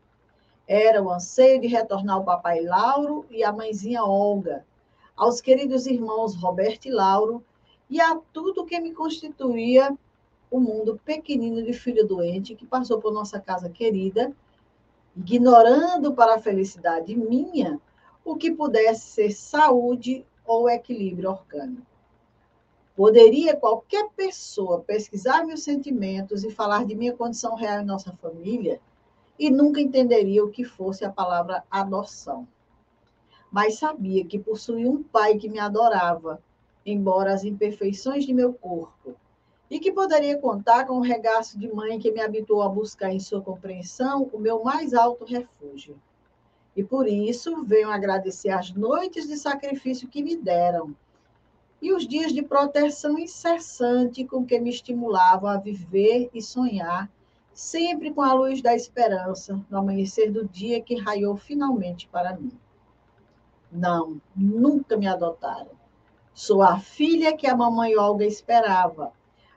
[0.67, 4.65] Era o anseio de retornar ao papai Lauro e à mãezinha Olga,
[5.15, 7.43] aos queridos irmãos Roberto e Lauro,
[7.89, 9.95] e a tudo que me constituía
[10.49, 14.33] o mundo pequenino de filho doente que passou por nossa casa querida,
[15.15, 17.79] ignorando para a felicidade minha
[18.23, 21.85] o que pudesse ser saúde ou equilíbrio orgânico.
[22.95, 28.79] Poderia qualquer pessoa pesquisar meus sentimentos e falar de minha condição real em nossa família
[29.37, 32.47] e nunca entenderia o que fosse a palavra adoção.
[33.51, 36.41] Mas sabia que possuía um pai que me adorava
[36.85, 39.15] embora as imperfeições de meu corpo,
[39.69, 43.19] e que poderia contar com o regaço de mãe que me habituou a buscar em
[43.19, 45.99] sua compreensão o meu mais alto refúgio.
[46.75, 50.95] E por isso venho agradecer as noites de sacrifício que me deram
[51.81, 57.09] e os dias de proteção incessante com que me estimulavam a viver e sonhar,
[57.53, 62.51] sempre com a luz da esperança no amanhecer do dia que raiou finalmente para mim.
[63.71, 65.84] Não, nunca me adotaram
[66.37, 69.13] Sou a filha que a mamãe Olga esperava,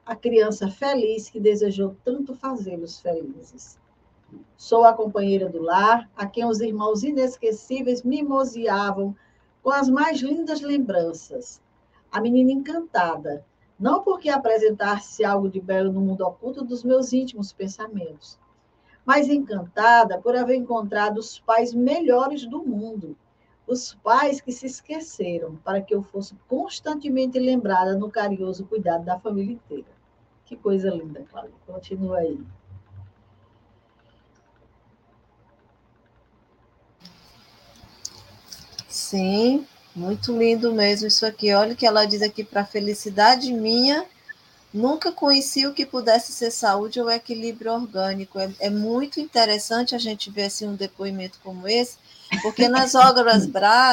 [0.06, 3.76] a criança feliz que desejou tanto fazê-los felizes.
[4.56, 9.12] Sou a companheira do lar, a quem os irmãos inesquecíveis mimoseavam
[9.60, 11.60] com as mais lindas lembranças.
[12.12, 13.44] A menina encantada,
[13.76, 18.38] não porque apresentasse algo de belo no mundo oculto dos meus íntimos pensamentos,
[19.04, 23.16] mas encantada por haver encontrado os pais melhores do mundo,
[23.68, 29.18] os pais que se esqueceram para que eu fosse constantemente lembrada no carinhoso cuidado da
[29.18, 29.98] família inteira.
[30.46, 31.54] Que coisa linda, Cláudia.
[31.66, 32.40] Continua aí.
[38.88, 41.52] Sim, muito lindo mesmo isso aqui.
[41.52, 44.06] Olha o que ela diz aqui para felicidade minha.
[44.72, 48.38] Nunca conheci o que pudesse ser saúde ou equilíbrio orgânico.
[48.38, 51.96] É, é muito interessante a gente ver assim, um depoimento como esse,
[52.42, 53.46] porque nas obras,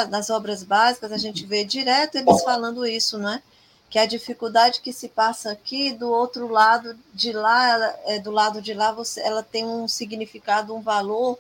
[0.10, 3.42] nas obras básicas a gente vê direto eles falando isso, não é?
[3.90, 8.32] Que a dificuldade que se passa aqui, do outro lado de lá, ela, é, do
[8.32, 11.40] lado de lá, você, ela tem um significado, um valor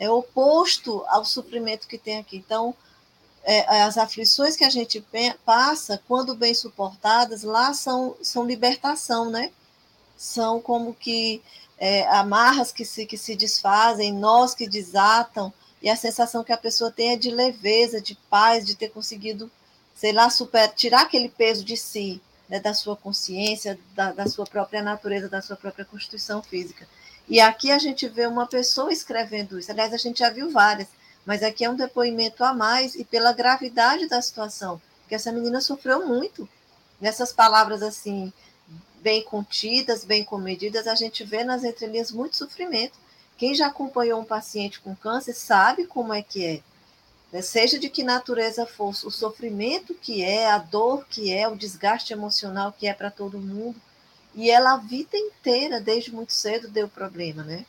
[0.00, 2.38] é oposto ao sofrimento que tem aqui.
[2.38, 2.74] Então,
[3.44, 5.04] é, as aflições que a gente
[5.44, 9.50] passa, quando bem suportadas, lá são, são libertação, né?
[10.16, 11.42] São como que
[11.78, 16.58] é, amarras que se, que se desfazem, nós que desatam, e a sensação que a
[16.58, 19.50] pessoa tem é de leveza, de paz, de ter conseguido,
[19.94, 24.44] sei lá, super, tirar aquele peso de si, né, da sua consciência, da, da sua
[24.44, 26.86] própria natureza, da sua própria constituição física.
[27.26, 29.70] E aqui a gente vê uma pessoa escrevendo isso.
[29.70, 30.88] Aliás, a gente já viu várias,
[31.30, 35.60] mas aqui é um depoimento a mais e pela gravidade da situação, que essa menina
[35.60, 36.48] sofreu muito.
[37.00, 38.32] Nessas palavras assim,
[39.00, 42.98] bem contidas, bem comedidas, a gente vê nas entrelinhas muito sofrimento.
[43.38, 46.62] Quem já acompanhou um paciente com câncer sabe como é que é.
[47.30, 47.42] Né?
[47.42, 52.12] Seja de que natureza fosse, o sofrimento que é, a dor que é, o desgaste
[52.12, 53.80] emocional que é para todo mundo.
[54.34, 57.64] E ela a vida inteira, desde muito cedo, deu problema, né?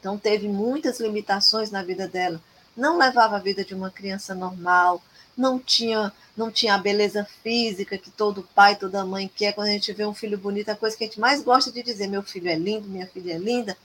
[0.00, 2.42] Então teve muitas limitações na vida dela.
[2.76, 5.02] Não levava a vida de uma criança normal,
[5.36, 9.52] não tinha, não tinha a beleza física que todo pai, toda mãe quer.
[9.52, 11.82] Quando a gente vê um filho bonito, a coisa que a gente mais gosta de
[11.82, 13.76] dizer, meu filho é lindo, minha filha é linda,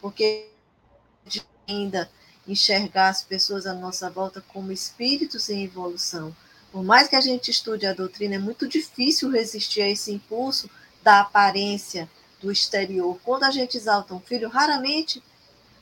[0.00, 0.48] porque
[1.68, 2.10] ainda
[2.46, 6.34] enxergar as pessoas à nossa volta como espíritos em evolução.
[6.70, 10.70] Por mais que a gente estude a doutrina, é muito difícil resistir a esse impulso
[11.02, 12.08] da aparência
[12.40, 13.18] do exterior.
[13.24, 15.22] Quando a gente exalta um filho, raramente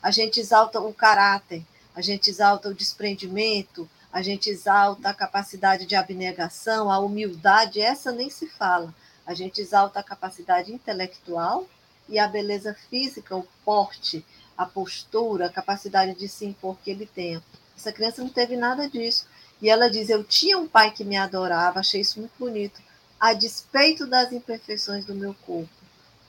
[0.01, 1.63] a gente exalta o caráter,
[1.95, 8.11] a gente exalta o desprendimento, a gente exalta a capacidade de abnegação, a humildade, essa
[8.11, 8.93] nem se fala.
[9.25, 11.67] A gente exalta a capacidade intelectual
[12.07, 14.25] e a beleza física, o porte,
[14.57, 17.41] a postura, a capacidade de se impor que ele tem.
[17.75, 19.25] Essa criança não teve nada disso.
[19.61, 22.81] E ela diz: Eu tinha um pai que me adorava, achei isso muito bonito,
[23.19, 25.69] a despeito das imperfeições do meu corpo.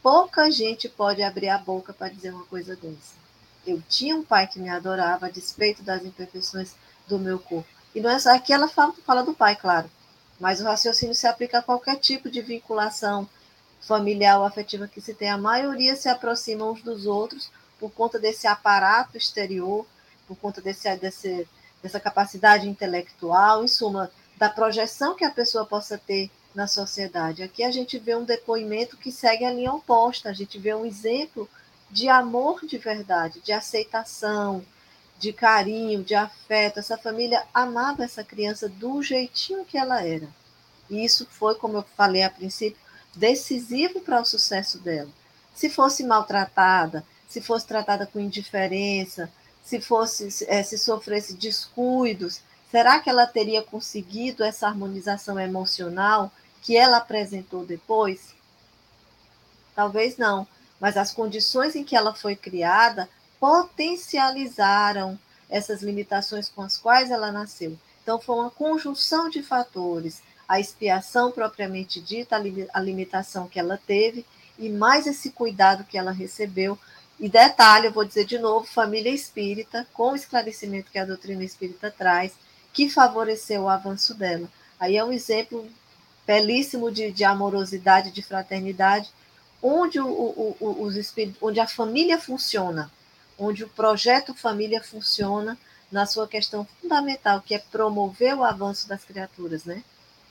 [0.03, 3.26] Pouca gente pode abrir a boca para dizer uma coisa dessa.
[3.67, 6.75] Eu tinha um pai que me adorava, a despeito das imperfeições
[7.09, 7.69] do meu corpo.
[7.95, 9.91] E não é só aqui ela fala, fala do pai, claro,
[10.39, 13.29] mas o raciocínio se aplica a qualquer tipo de vinculação
[13.81, 15.31] familiar ou afetiva que se tem.
[15.31, 19.87] A maioria se aproxima uns dos outros por conta desse aparato exterior,
[20.27, 21.49] por conta desse, desse,
[21.83, 27.43] dessa capacidade intelectual, em suma, da projeção que a pessoa possa ter na sociedade.
[27.43, 30.87] Aqui a gente vê um depoimento que segue a linha oposta, a gente vê um
[30.87, 31.49] exemplo
[31.91, 34.65] de amor de verdade, de aceitação,
[35.19, 36.79] de carinho, de afeto.
[36.79, 40.29] Essa família amava essa criança do jeitinho que ela era.
[40.91, 42.79] E isso foi, como eu falei a princípio,
[43.15, 45.11] decisivo para o sucesso dela.
[45.55, 49.31] Se fosse maltratada, se fosse tratada com indiferença,
[49.65, 56.31] se fosse se sofresse descuidos, será que ela teria conseguido essa harmonização emocional
[56.63, 58.35] que ela apresentou depois?
[59.75, 60.47] Talvez não,
[60.81, 63.09] mas as condições em que ela foi criada
[63.41, 67.79] potencializaram essas limitações com as quais ela nasceu.
[68.03, 72.37] Então, foi uma conjunção de fatores, a expiação propriamente dita,
[72.73, 74.25] a limitação que ela teve,
[74.59, 76.79] e mais esse cuidado que ela recebeu.
[77.19, 81.43] E detalhe, eu vou dizer de novo, família espírita, com o esclarecimento que a doutrina
[81.43, 82.33] espírita traz,
[82.73, 84.49] que favoreceu o avanço dela.
[84.79, 85.67] Aí é um exemplo
[86.27, 89.11] belíssimo de, de amorosidade, de fraternidade,
[89.63, 92.91] onde, o, o, o, os onde a família funciona,
[93.39, 95.59] onde o projeto família funciona
[95.91, 99.83] na sua questão fundamental, que é promover o avanço das criaturas, né?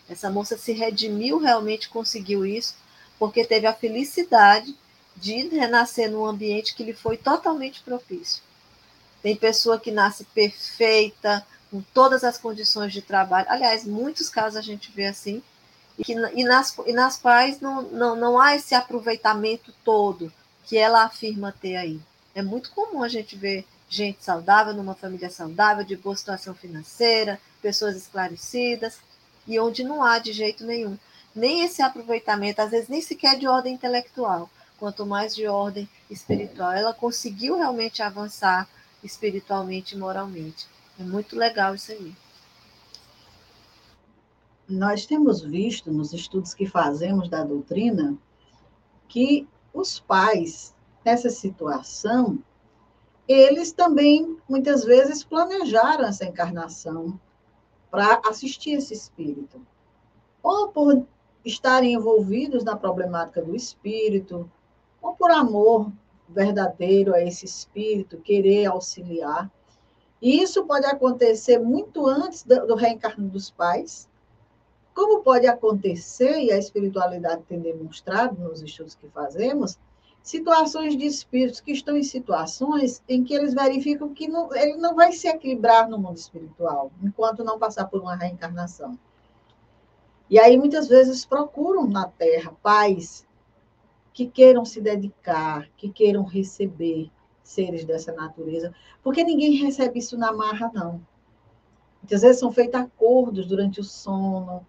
[0.09, 2.75] Essa moça se redimiu, realmente conseguiu isso,
[3.17, 4.75] porque teve a felicidade
[5.15, 8.43] de renascer num ambiente que lhe foi totalmente propício.
[9.21, 13.47] Tem pessoa que nasce perfeita, com todas as condições de trabalho.
[13.49, 15.41] Aliás, muitos casos a gente vê assim,
[15.97, 20.31] e, que, e, nas, e nas quais não, não, não há esse aproveitamento todo
[20.65, 21.99] que ela afirma ter aí.
[22.33, 27.39] É muito comum a gente ver gente saudável, numa família saudável, de boa situação financeira,
[27.61, 28.97] pessoas esclarecidas,
[29.47, 30.97] e onde não há de jeito nenhum.
[31.35, 36.71] Nem esse aproveitamento, às vezes nem sequer de ordem intelectual, quanto mais de ordem espiritual.
[36.71, 38.67] Ela conseguiu realmente avançar
[39.03, 40.67] espiritualmente e moralmente.
[40.99, 42.13] É muito legal isso aí.
[44.67, 48.17] Nós temos visto nos estudos que fazemos da doutrina
[49.07, 52.39] que os pais nessa situação,
[53.27, 57.19] eles também, muitas vezes, planejaram essa encarnação
[57.91, 59.61] para assistir esse espírito.
[60.41, 61.05] Ou por
[61.43, 64.49] estarem envolvidos na problemática do espírito,
[65.01, 65.91] ou por amor
[66.27, 69.51] verdadeiro a esse espírito, querer auxiliar.
[70.19, 74.09] E isso pode acontecer muito antes do, reencarno dos pais,
[74.95, 79.77] como pode acontecer, e a espiritualidade tem demonstrado nos estudos que fazemos,
[80.23, 84.95] situações de espíritos que estão em situações em que eles verificam que não, ele não
[84.95, 88.97] vai se equilibrar no mundo espiritual, enquanto não passar por uma reencarnação.
[90.29, 93.27] E aí, muitas vezes, procuram na Terra pais
[94.13, 97.11] que queiram se dedicar, que queiram receber
[97.43, 101.05] seres dessa natureza, porque ninguém recebe isso na marra, não.
[102.01, 104.65] Muitas vezes são feitos acordos durante o sono,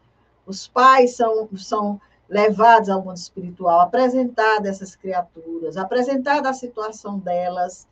[0.47, 7.87] os pais são, são levados ao mundo espiritual, apresentar dessas criaturas, apresentar a situação delas,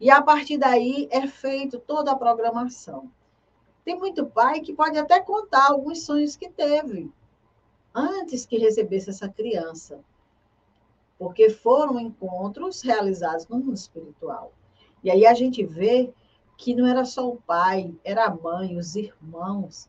[0.00, 3.10] e a partir daí é feito toda a programação.
[3.84, 7.12] Tem muito pai que pode até contar alguns sonhos que teve
[7.94, 10.00] antes que recebesse essa criança,
[11.18, 14.52] porque foram encontros realizados no mundo espiritual.
[15.02, 16.12] E aí a gente vê
[16.56, 19.88] que não era só o pai, era a mãe, os irmãos.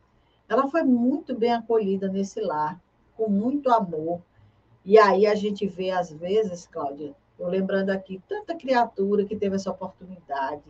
[0.52, 2.78] Ela foi muito bem acolhida nesse lar
[3.16, 4.20] com muito amor.
[4.84, 9.56] E aí a gente vê, às vezes, Cláudia, eu lembrando aqui, tanta criatura que teve
[9.56, 10.66] essa oportunidade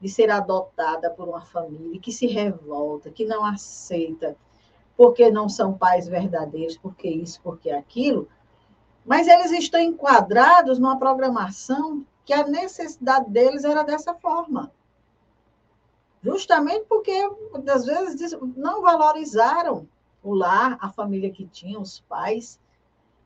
[0.00, 4.34] de ser adotada por uma família, que se revolta, que não aceita,
[4.96, 8.26] porque não são pais verdadeiros, porque isso, porque aquilo,
[9.04, 14.72] mas eles estão enquadrados numa programação que a necessidade deles era dessa forma.
[16.24, 17.12] Justamente porque,
[17.68, 19.86] às vezes, não valorizaram
[20.22, 22.58] o lar, a família que tinham, os pais,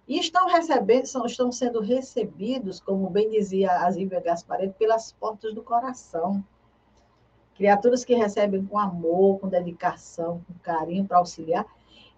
[0.09, 5.63] e estão recebendo, estão sendo recebidos, como bem dizia a Zíbia Gaspareto, pelas portas do
[5.63, 6.45] coração.
[7.55, 11.67] Criaturas que recebem com amor, com dedicação, com carinho para auxiliar,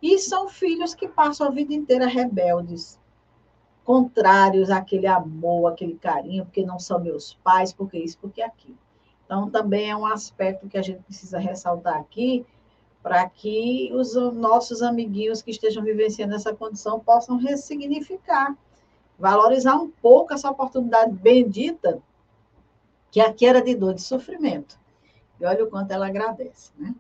[0.01, 2.99] e são filhos que passam a vida inteira rebeldes,
[3.85, 8.79] contrários àquele amor, àquele carinho, porque não são meus pais, porque isso, porque aquilo.
[9.31, 12.45] Então, também é um aspecto que a gente precisa ressaltar aqui,
[13.01, 18.59] para que os nossos amiguinhos que estejam vivenciando essa condição possam ressignificar,
[19.17, 22.03] valorizar um pouco essa oportunidade bendita
[23.13, 24.77] que aqui era de dor de sofrimento.
[25.41, 26.93] E olha o quanto ela agradece, né?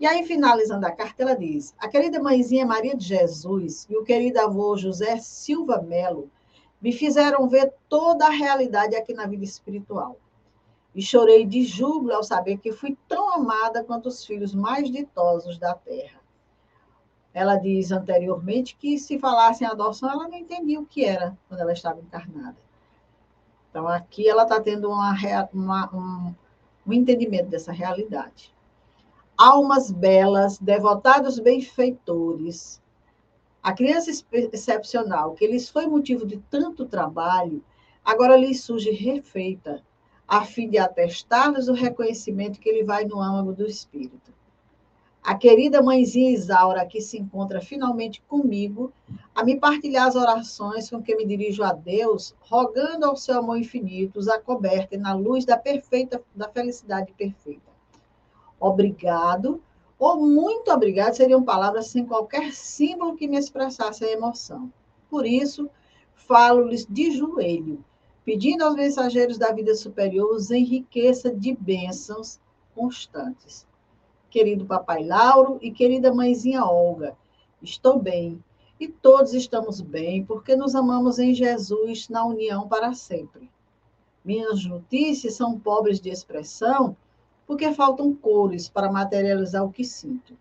[0.00, 4.04] E aí, finalizando a carta, ela diz: A querida mãezinha Maria de Jesus e o
[4.04, 6.30] querido avô José Silva Melo
[6.80, 10.16] me fizeram ver toda a realidade aqui na vida espiritual.
[10.96, 15.58] E chorei de júbilo ao saber que fui tão amada quanto os filhos mais ditosos
[15.58, 16.20] da terra.
[17.32, 21.60] Ela diz anteriormente que se falasse em adoção, ela não entendia o que era quando
[21.60, 22.56] ela estava encarnada.
[23.70, 25.14] Então, aqui ela está tendo uma,
[25.52, 26.34] uma, um,
[26.86, 28.56] um entendimento dessa realidade
[29.36, 32.82] almas belas, devotados benfeitores.
[33.62, 37.62] A criança excepcional, que lhes foi motivo de tanto trabalho,
[38.04, 39.82] agora lhes surge refeita,
[40.26, 44.34] a fim de atestar-lhes o reconhecimento que ele vai no âmago do espírito.
[45.22, 48.92] A querida mãezinha Isaura, que se encontra finalmente comigo,
[49.34, 53.58] a me partilhar as orações com que me dirijo a Deus, rogando ao seu amor
[53.58, 57.76] infinito, os acoberte na luz da perfeita, da felicidade perfeita
[58.60, 59.62] obrigado
[59.98, 64.70] ou muito obrigado seriam palavras sem qualquer símbolo que me expressasse a emoção.
[65.08, 65.70] Por isso,
[66.14, 67.82] falo-lhes de joelho,
[68.26, 72.40] pedindo aos mensageiros da vida superior os enriqueça de bênçãos
[72.74, 73.64] constantes.
[74.28, 77.16] Querido papai Lauro e querida mãezinha Olga,
[77.62, 78.42] estou bem
[78.80, 83.48] e todos estamos bem porque nos amamos em Jesus na união para sempre.
[84.24, 86.96] Minhas notícias são pobres de expressão
[87.46, 90.36] porque faltam cores para materializar o que sinto.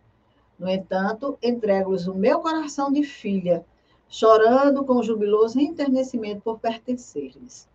[0.57, 3.63] No entanto, entrego-lhes o meu coração de filha,
[4.09, 7.69] chorando com jubiloso enternecimento por pertencer-lhes.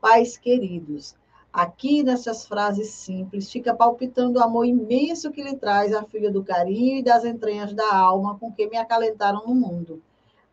[0.00, 1.14] Pais queridos,
[1.52, 6.42] aqui nessas frases simples fica palpitando o amor imenso que lhe traz a filha do
[6.42, 10.02] carinho e das entranhas da alma com que me acalentaram no mundo.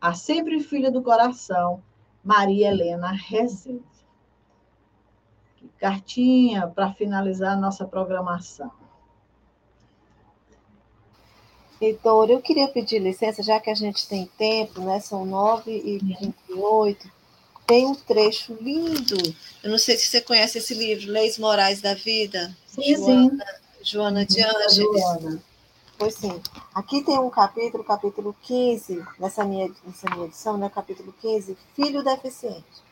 [0.01, 1.81] A sempre filha do coração,
[2.23, 3.97] Maria Helena Rezende
[5.77, 8.71] cartinha para finalizar a nossa programação.
[11.79, 14.99] Heitor, eu queria pedir licença, já que a gente tem tempo, né?
[14.99, 17.16] São 9 e 28
[17.67, 19.17] tem um trecho lindo.
[19.61, 22.55] Eu não sei se você conhece esse livro, Leis Morais da Vida.
[22.65, 23.83] Sim, Joana, sim.
[23.83, 25.41] Joana de Ângeles.
[25.97, 26.41] Pois sim.
[26.73, 30.71] Aqui tem um capítulo, capítulo 15, nessa minha, nessa minha edição, né?
[30.73, 32.87] Capítulo 15, Filho Deficiente.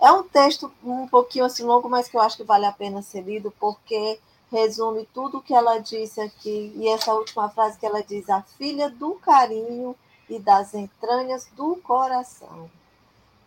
[0.00, 3.02] É um texto um pouquinho assim longo, mas que eu acho que vale a pena
[3.02, 4.18] ser lido, porque
[4.52, 6.72] resume tudo o que ela disse aqui.
[6.76, 9.96] E essa última frase que ela diz: a filha do carinho
[10.28, 12.70] e das entranhas do coração.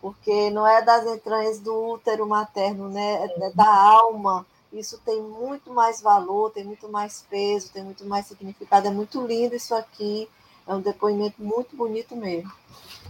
[0.03, 3.23] Porque não é das entranhas do útero materno, né?
[3.23, 4.45] É da alma.
[4.73, 8.85] Isso tem muito mais valor, tem muito mais peso, tem muito mais significado.
[8.85, 10.27] É muito lindo isso aqui.
[10.67, 12.51] É um depoimento muito bonito mesmo.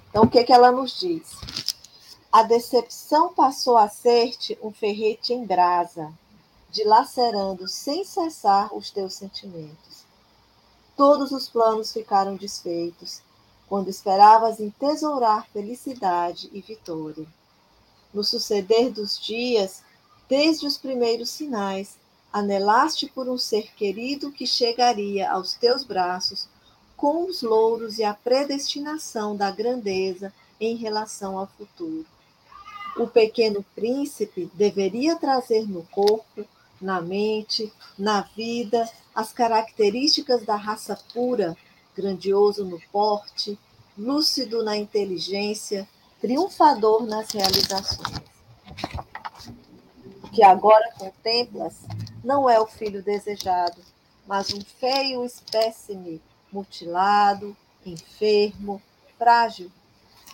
[0.08, 1.32] Então, o que, que ela nos diz?
[2.32, 6.14] A decepção passou a ser-te um ferrete em brasa,
[6.70, 10.06] dilacerando sem cessar os teus sentimentos.
[10.96, 13.20] Todos os planos ficaram desfeitos,
[13.74, 17.26] quando esperavas entesourar felicidade e vitória.
[18.14, 19.82] No suceder dos dias,
[20.30, 21.98] desde os primeiros sinais,
[22.32, 26.48] anelaste por um ser querido que chegaria aos teus braços
[26.96, 32.06] com os louros e a predestinação da grandeza em relação ao futuro.
[32.96, 36.46] O pequeno príncipe deveria trazer no corpo,
[36.80, 41.58] na mente, na vida, as características da raça pura,
[41.96, 43.58] grandioso no porte,
[43.98, 45.88] lúcido na inteligência,
[46.20, 48.24] triunfador nas realizações.
[50.24, 51.76] O que agora contemplas
[52.24, 53.82] não é o filho desejado,
[54.28, 56.22] mas um feio espécime,
[56.52, 58.82] mutilado, enfermo,
[59.18, 59.72] frágil,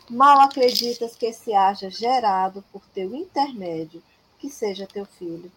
[0.10, 4.02] Mal acreditas que se haja gerado por teu intermédio,
[4.40, 5.52] que seja teu filho.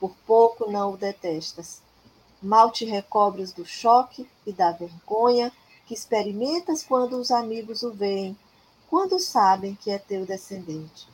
[0.00, 1.82] Por pouco não o detestas.
[2.42, 5.52] Mal te recobres do choque e da vergonha
[5.86, 8.36] que experimentas quando os amigos o veem,
[8.90, 11.06] quando sabem que é teu descendente.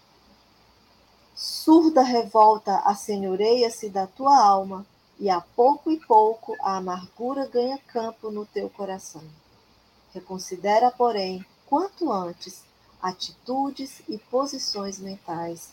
[1.34, 4.86] Surda revolta assenhoreia-se da tua alma,
[5.20, 9.22] e a pouco e pouco a amargura ganha campo no teu coração.
[10.14, 12.64] Reconsidera, porém, quanto antes,
[13.02, 15.72] atitudes e posições mentais.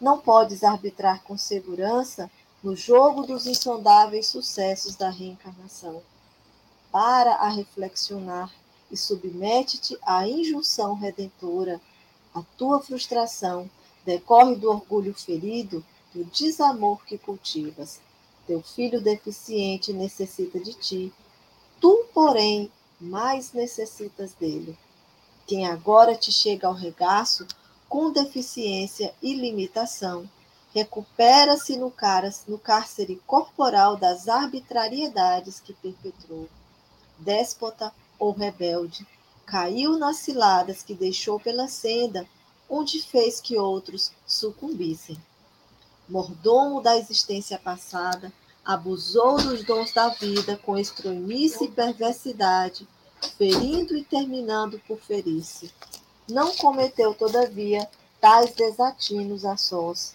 [0.00, 2.30] Não podes arbitrar com segurança
[2.68, 6.02] no jogo dos insondáveis sucessos da reencarnação.
[6.92, 8.52] Para a reflexionar
[8.90, 11.80] e submete-te à injunção redentora.
[12.34, 13.70] A tua frustração
[14.04, 18.02] decorre do orgulho ferido, do desamor que cultivas.
[18.46, 21.12] Teu filho deficiente necessita de ti,
[21.80, 24.76] tu, porém, mais necessitas dele.
[25.46, 27.46] Quem agora te chega ao regaço
[27.88, 30.28] com deficiência e limitação,
[30.74, 31.92] recupera-se no,
[32.46, 36.48] no cárcere corporal das arbitrariedades que perpetrou.
[37.18, 39.06] Déspota ou rebelde,
[39.46, 42.28] caiu nas ciladas que deixou pela senda,
[42.68, 45.16] onde fez que outros sucumbissem.
[46.08, 48.32] Mordomo da existência passada,
[48.64, 52.86] abusou dos dons da vida com estromice e perversidade,
[53.38, 55.72] ferindo e terminando por ferir-se.
[56.28, 57.88] Não cometeu, todavia,
[58.20, 60.14] tais desatinos a sós.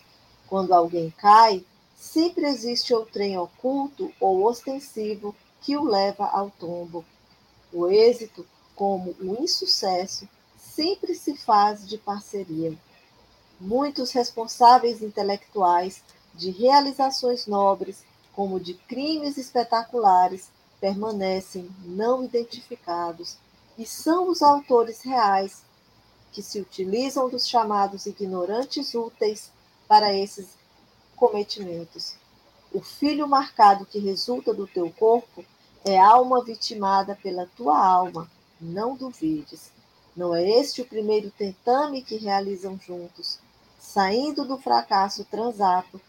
[0.53, 7.03] Quando alguém cai, sempre existe outrem oculto ou ostensivo que o leva ao tombo.
[7.73, 8.45] O êxito,
[8.75, 12.77] como o insucesso, sempre se faz de parceria.
[13.59, 16.03] Muitos responsáveis intelectuais
[16.35, 23.37] de realizações nobres, como de crimes espetaculares, permanecem não identificados
[23.75, 25.63] e são os autores reais
[26.31, 29.51] que se utilizam dos chamados ignorantes úteis
[29.87, 30.57] para esses
[31.15, 32.15] cometimentos.
[32.71, 35.45] O filho marcado que resulta do teu corpo
[35.85, 38.29] é alma vitimada pela tua alma,
[38.59, 39.71] não duvides.
[40.15, 43.39] Não é este o primeiro tentame que realizam juntos.
[43.79, 45.99] Saindo do fracasso transato,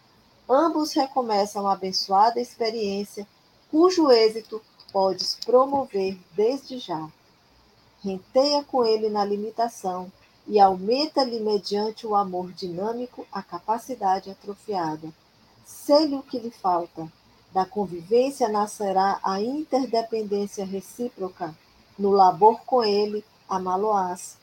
[0.49, 3.27] ambos recomeçam a abençoada experiência,
[3.69, 4.61] cujo êxito
[4.91, 7.09] podes promover desde já.
[8.03, 10.11] Renteia com ele na limitação
[10.47, 15.09] e aumenta-lhe mediante o amor dinâmico a capacidade atrofiada.
[15.65, 17.11] Sei-lhe o que lhe falta,
[17.51, 21.55] da convivência nascerá a interdependência recíproca.
[21.97, 24.37] No labor com ele, a Maloás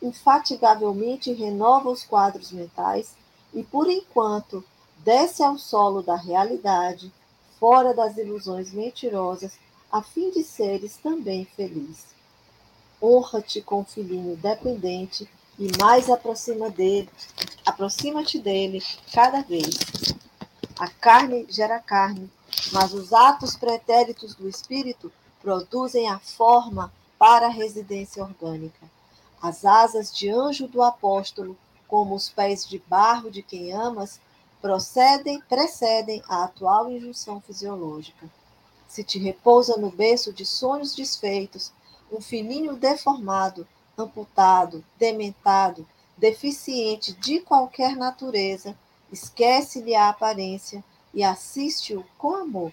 [0.00, 3.16] infatigavelmente renova os quadros mentais
[3.52, 4.62] e, por enquanto,
[4.98, 7.12] desce ao solo da realidade,
[7.58, 9.58] fora das ilusões mentirosas,
[9.90, 12.06] a fim de seres também feliz.
[13.02, 15.28] Honra-te com o filhinho dependente
[15.58, 17.10] e mais aproxima dele,
[17.66, 18.82] aproxima-te dele
[19.12, 19.78] cada vez.
[20.78, 22.30] A carne gera carne,
[22.72, 28.88] mas os atos pretéritos do espírito produzem a forma para a residência orgânica.
[29.42, 31.56] As asas de anjo do apóstolo,
[31.88, 34.20] como os pés de barro de quem amas,
[34.60, 38.28] procedem, precedem a atual injunção fisiológica.
[38.88, 41.72] Se te repousa no berço de sonhos desfeitos,
[42.10, 43.66] um filhinho deformado,
[43.98, 45.86] amputado, dementado,
[46.16, 48.76] deficiente de qualquer natureza,
[49.12, 52.72] esquece-lhe a aparência e assiste-o com amor.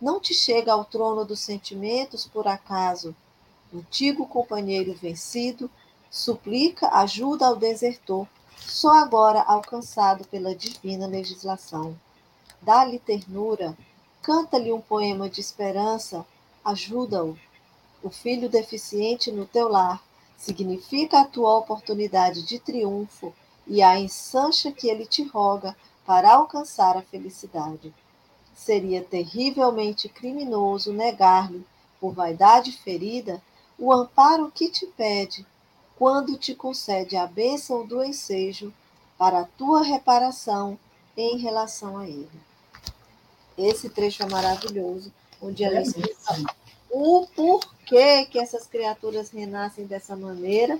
[0.00, 3.14] Não te chega ao trono dos sentimentos por acaso.
[3.72, 5.70] Antigo companheiro vencido,
[6.10, 11.96] suplica ajuda ao desertor, só agora alcançado pela divina legislação.
[12.60, 13.76] Dá-lhe ternura,
[14.20, 16.26] canta-lhe um poema de esperança,
[16.64, 17.38] ajuda-o.
[18.02, 20.02] O filho deficiente no teu lar
[20.40, 23.34] significa a tua oportunidade de triunfo
[23.66, 25.76] e a ensancha que ele te roga
[26.06, 27.92] para alcançar a felicidade.
[28.56, 31.64] Seria terrivelmente criminoso negar-lhe,
[32.00, 33.42] por vaidade ferida,
[33.78, 35.46] o amparo que te pede,
[35.98, 38.72] quando te concede a bênção do ensejo
[39.18, 40.78] para a tua reparação
[41.14, 42.40] em relação a ele.
[43.58, 45.12] Esse trecho é maravilhoso,
[45.42, 46.16] onde ela explica
[46.90, 50.78] o porquê que essas criaturas renascem dessa maneira,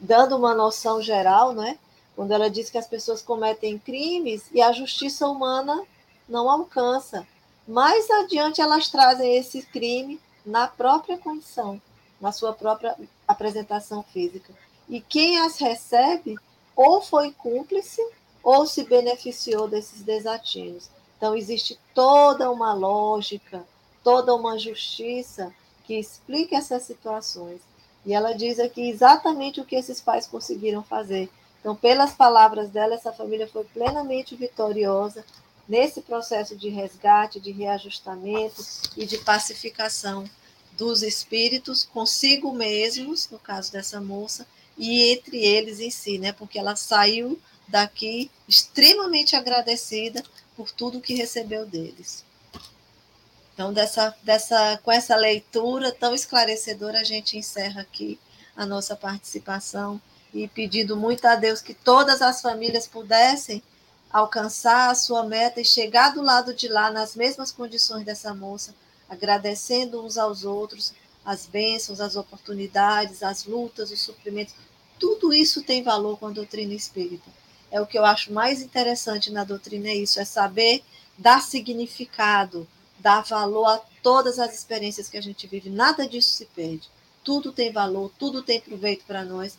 [0.00, 1.78] dando uma noção geral, né?
[2.18, 5.80] quando ela diz que as pessoas cometem crimes e a justiça humana
[6.28, 7.24] não alcança.
[7.64, 11.80] Mais adiante, elas trazem esse crime na própria condição,
[12.20, 12.96] na sua própria
[13.28, 14.52] apresentação física.
[14.88, 16.36] E quem as recebe
[16.74, 18.04] ou foi cúmplice
[18.42, 20.90] ou se beneficiou desses desatinos.
[21.16, 23.64] Então, existe toda uma lógica,
[24.08, 25.52] toda uma justiça
[25.84, 27.60] que explica essas situações.
[28.06, 31.28] E ela diz aqui exatamente o que esses pais conseguiram fazer
[31.60, 35.24] então, pelas palavras dela, essa família foi plenamente vitoriosa
[35.68, 38.64] nesse processo de resgate, de reajustamento
[38.96, 40.28] e de pacificação
[40.72, 44.46] dos espíritos consigo mesmos, no caso dessa moça,
[44.76, 46.32] e entre eles em si, né?
[46.32, 50.24] Porque ela saiu daqui extremamente agradecida
[50.56, 52.24] por tudo que recebeu deles.
[53.58, 58.16] Então, dessa, dessa, com essa leitura tão esclarecedora, a gente encerra aqui
[58.56, 60.00] a nossa participação
[60.32, 63.60] e pedindo muito a Deus que todas as famílias pudessem
[64.12, 68.72] alcançar a sua meta e chegar do lado de lá nas mesmas condições dessa moça,
[69.08, 70.94] agradecendo uns aos outros
[71.24, 74.54] as bênçãos, as oportunidades, as lutas, os sofrimentos.
[75.00, 77.28] Tudo isso tem valor com a doutrina espírita.
[77.72, 80.84] É o que eu acho mais interessante na doutrina, é isso, é saber
[81.18, 82.64] dar significado,
[83.00, 85.70] dar valor a todas as experiências que a gente vive.
[85.70, 86.88] Nada disso se perde.
[87.24, 89.58] Tudo tem valor, tudo tem proveito para nós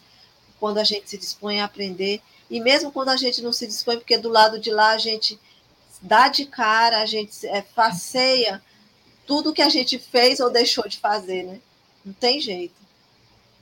[0.59, 3.97] quando a gente se dispõe a aprender e mesmo quando a gente não se dispõe,
[3.97, 5.39] porque do lado de lá a gente
[6.01, 8.61] dá de cara, a gente é, faceia
[9.27, 11.59] tudo que a gente fez ou deixou de fazer, né?
[12.03, 12.73] Não tem jeito.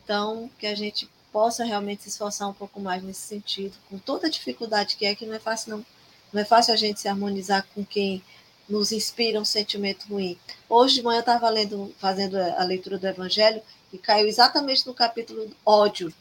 [0.03, 4.27] Então, que a gente possa realmente se esforçar um pouco mais nesse sentido, com toda
[4.27, 5.85] a dificuldade que é, que não é fácil, não.
[6.31, 8.21] Não é fácil a gente se harmonizar com quem
[8.67, 10.37] nos inspira um sentimento ruim.
[10.69, 13.61] Hoje de manhã eu estava lendo, fazendo a leitura do Evangelho
[13.91, 16.13] e caiu exatamente no capítulo ódio,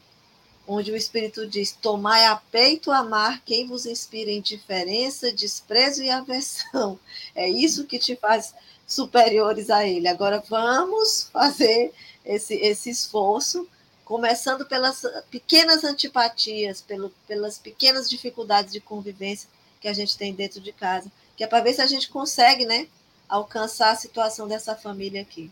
[0.67, 6.99] onde o Espírito diz: Tomai a peito amar quem vos inspira indiferença, desprezo e aversão.
[7.35, 8.53] É isso que te faz
[8.87, 10.07] superiores a ele.
[10.07, 11.93] Agora vamos fazer
[12.25, 13.67] esse, esse esforço,
[14.05, 19.49] começando pelas pequenas antipatias, pelo, pelas pequenas dificuldades de convivência
[19.81, 22.65] que a gente tem dentro de casa, que é para ver se a gente consegue,
[22.65, 22.87] né,
[23.29, 25.51] alcançar a situação dessa família aqui.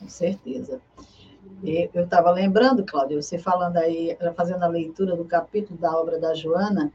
[0.00, 0.80] Com certeza.
[1.62, 6.34] Eu estava lembrando, Cláudia, você falando aí, fazendo a leitura do capítulo da obra da
[6.34, 6.92] Joana,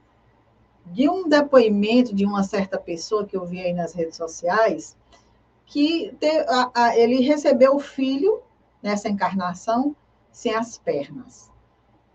[0.87, 4.97] de um depoimento de uma certa pessoa que eu vi aí nas redes sociais,
[5.67, 6.13] que
[6.47, 8.41] a, a, ele recebeu o filho
[8.81, 9.95] nessa encarnação
[10.31, 11.51] sem as pernas.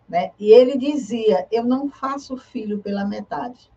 [0.08, 0.32] Né?
[0.38, 3.70] E ele dizia: Eu não faço filho pela metade.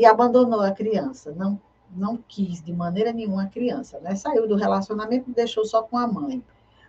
[0.00, 1.60] E abandonou a criança, não,
[1.94, 4.00] não quis de maneira nenhuma a criança.
[4.00, 4.14] Né?
[4.14, 6.42] Saiu do relacionamento e deixou só com a mãe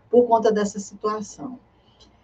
[0.10, 1.60] por conta dessa situação.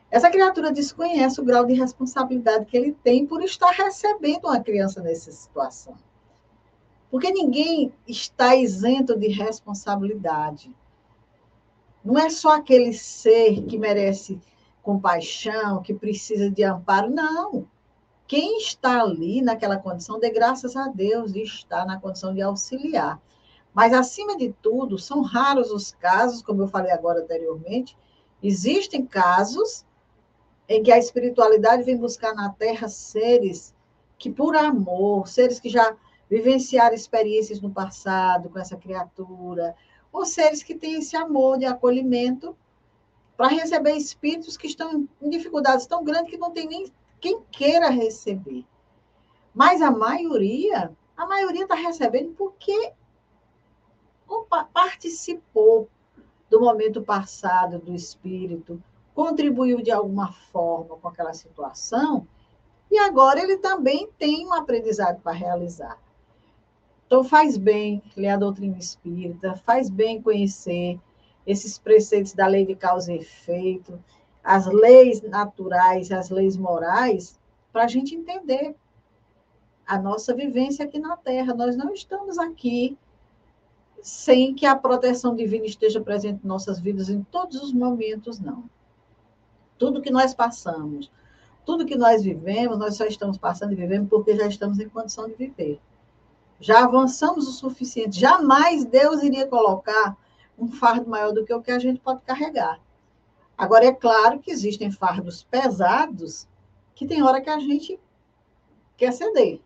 [0.10, 5.02] Essa criatura desconhece o grau de responsabilidade que ele tem por estar recebendo uma criança
[5.02, 5.94] nessa situação.
[7.12, 10.74] Porque ninguém está isento de responsabilidade.
[12.02, 14.40] Não é só aquele ser que merece
[14.82, 17.68] compaixão, que precisa de amparo, não.
[18.28, 23.22] Quem está ali naquela condição, dê graças a Deus de estar na condição de auxiliar.
[23.74, 27.98] Mas, acima de tudo, são raros os casos, como eu falei agora anteriormente,
[28.44, 29.86] existem casos
[30.68, 33.74] em que a espiritualidade vem buscar na Terra seres
[34.18, 35.96] que, por amor, seres que já
[36.30, 39.76] vivenciaram experiências no passado com essa criatura,
[40.12, 42.58] ou seres que têm esse amor de acolhimento
[43.38, 47.90] para receber espíritos que estão em dificuldades tão grandes que não tem nem quem queira
[47.90, 48.66] receber.
[49.54, 52.94] Mas a maioria, a maioria está recebendo porque
[54.74, 55.90] participou
[56.50, 58.82] do momento passado do espírito,
[59.14, 62.28] contribuiu de alguma forma com aquela situação,
[62.90, 66.00] e agora ele também tem um aprendizado para realizar.
[67.06, 71.00] Então, faz bem ler a doutrina espírita, faz bem conhecer
[71.46, 74.02] esses preceitos da lei de causa e efeito,
[74.48, 77.38] as leis naturais, as leis morais,
[77.70, 78.74] para a gente entender
[79.86, 81.54] a nossa vivência aqui na Terra.
[81.54, 82.98] Nós não estamos aqui
[84.02, 88.64] sem que a proteção divina esteja presente em nossas vidas em todos os momentos, não.
[89.78, 91.12] Tudo que nós passamos,
[91.66, 95.28] tudo que nós vivemos, nós só estamos passando e vivendo porque já estamos em condição
[95.28, 95.78] de viver.
[96.62, 98.18] Já avançamos o suficiente.
[98.18, 100.16] Jamais Deus iria colocar
[100.58, 102.80] um fardo maior do que o que a gente pode carregar.
[103.58, 106.48] Agora, é claro que existem fardos pesados
[106.94, 108.00] que tem hora que a gente
[108.96, 109.60] quer ceder.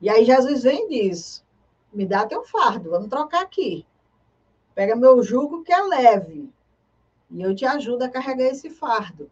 [0.00, 1.44] E aí Jesus vem e diz:
[1.92, 3.86] me dá teu fardo, vamos trocar aqui.
[4.74, 6.52] Pega meu jugo que é leve,
[7.30, 9.30] e eu te ajudo a carregar esse fardo.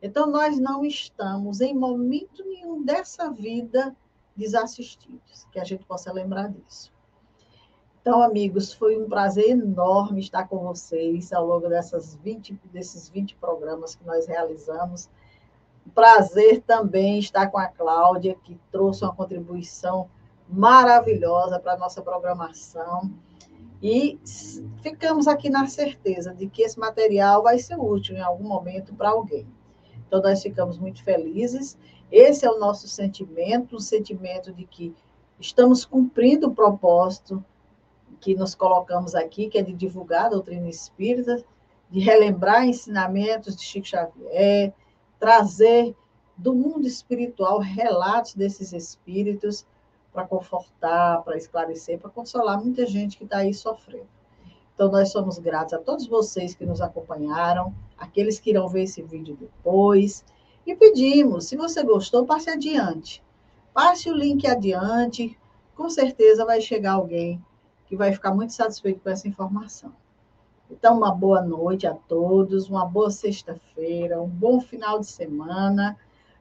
[0.00, 3.96] Então, nós não estamos, em momento nenhum dessa vida,
[4.36, 6.92] desassistidos, que a gente possa lembrar disso.
[8.06, 13.34] Então, amigos, foi um prazer enorme estar com vocês ao longo dessas 20, desses 20
[13.36, 15.08] programas que nós realizamos.
[15.94, 20.06] Prazer também estar com a Cláudia, que trouxe uma contribuição
[20.46, 23.10] maravilhosa para a nossa programação.
[23.82, 24.20] E
[24.82, 29.08] ficamos aqui na certeza de que esse material vai ser útil em algum momento para
[29.08, 29.46] alguém.
[30.06, 31.78] Então, nós ficamos muito felizes.
[32.12, 34.94] Esse é o nosso sentimento, o sentimento de que
[35.40, 37.42] estamos cumprindo o propósito
[38.24, 41.44] que nos colocamos aqui, que é de divulgar a doutrina espírita,
[41.90, 44.72] de relembrar ensinamentos de Chico Xavier,
[45.20, 45.94] trazer
[46.34, 49.66] do mundo espiritual, relatos desses espíritos
[50.10, 54.08] para confortar, para esclarecer, para consolar muita gente que está aí sofrendo.
[54.74, 59.02] Então, nós somos gratos a todos vocês que nos acompanharam, aqueles que irão ver esse
[59.02, 60.24] vídeo depois,
[60.66, 63.22] e pedimos, se você gostou, passe adiante.
[63.74, 65.38] Passe o link adiante,
[65.76, 67.38] com certeza vai chegar alguém
[67.94, 69.92] vai ficar muito satisfeito com essa informação.
[70.70, 75.96] Então, uma boa noite a todos, uma boa sexta-feira, um bom final de semana.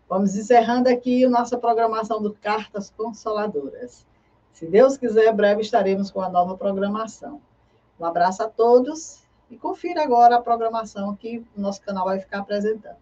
[0.08, 4.06] Vamos encerrando aqui a nossa programação do Cartas Consoladoras.
[4.54, 7.42] Se Deus quiser, breve estaremos com a nova programação.
[8.00, 12.40] Um abraço a todos e confira agora a programação que o nosso canal vai ficar
[12.40, 12.98] apresentando.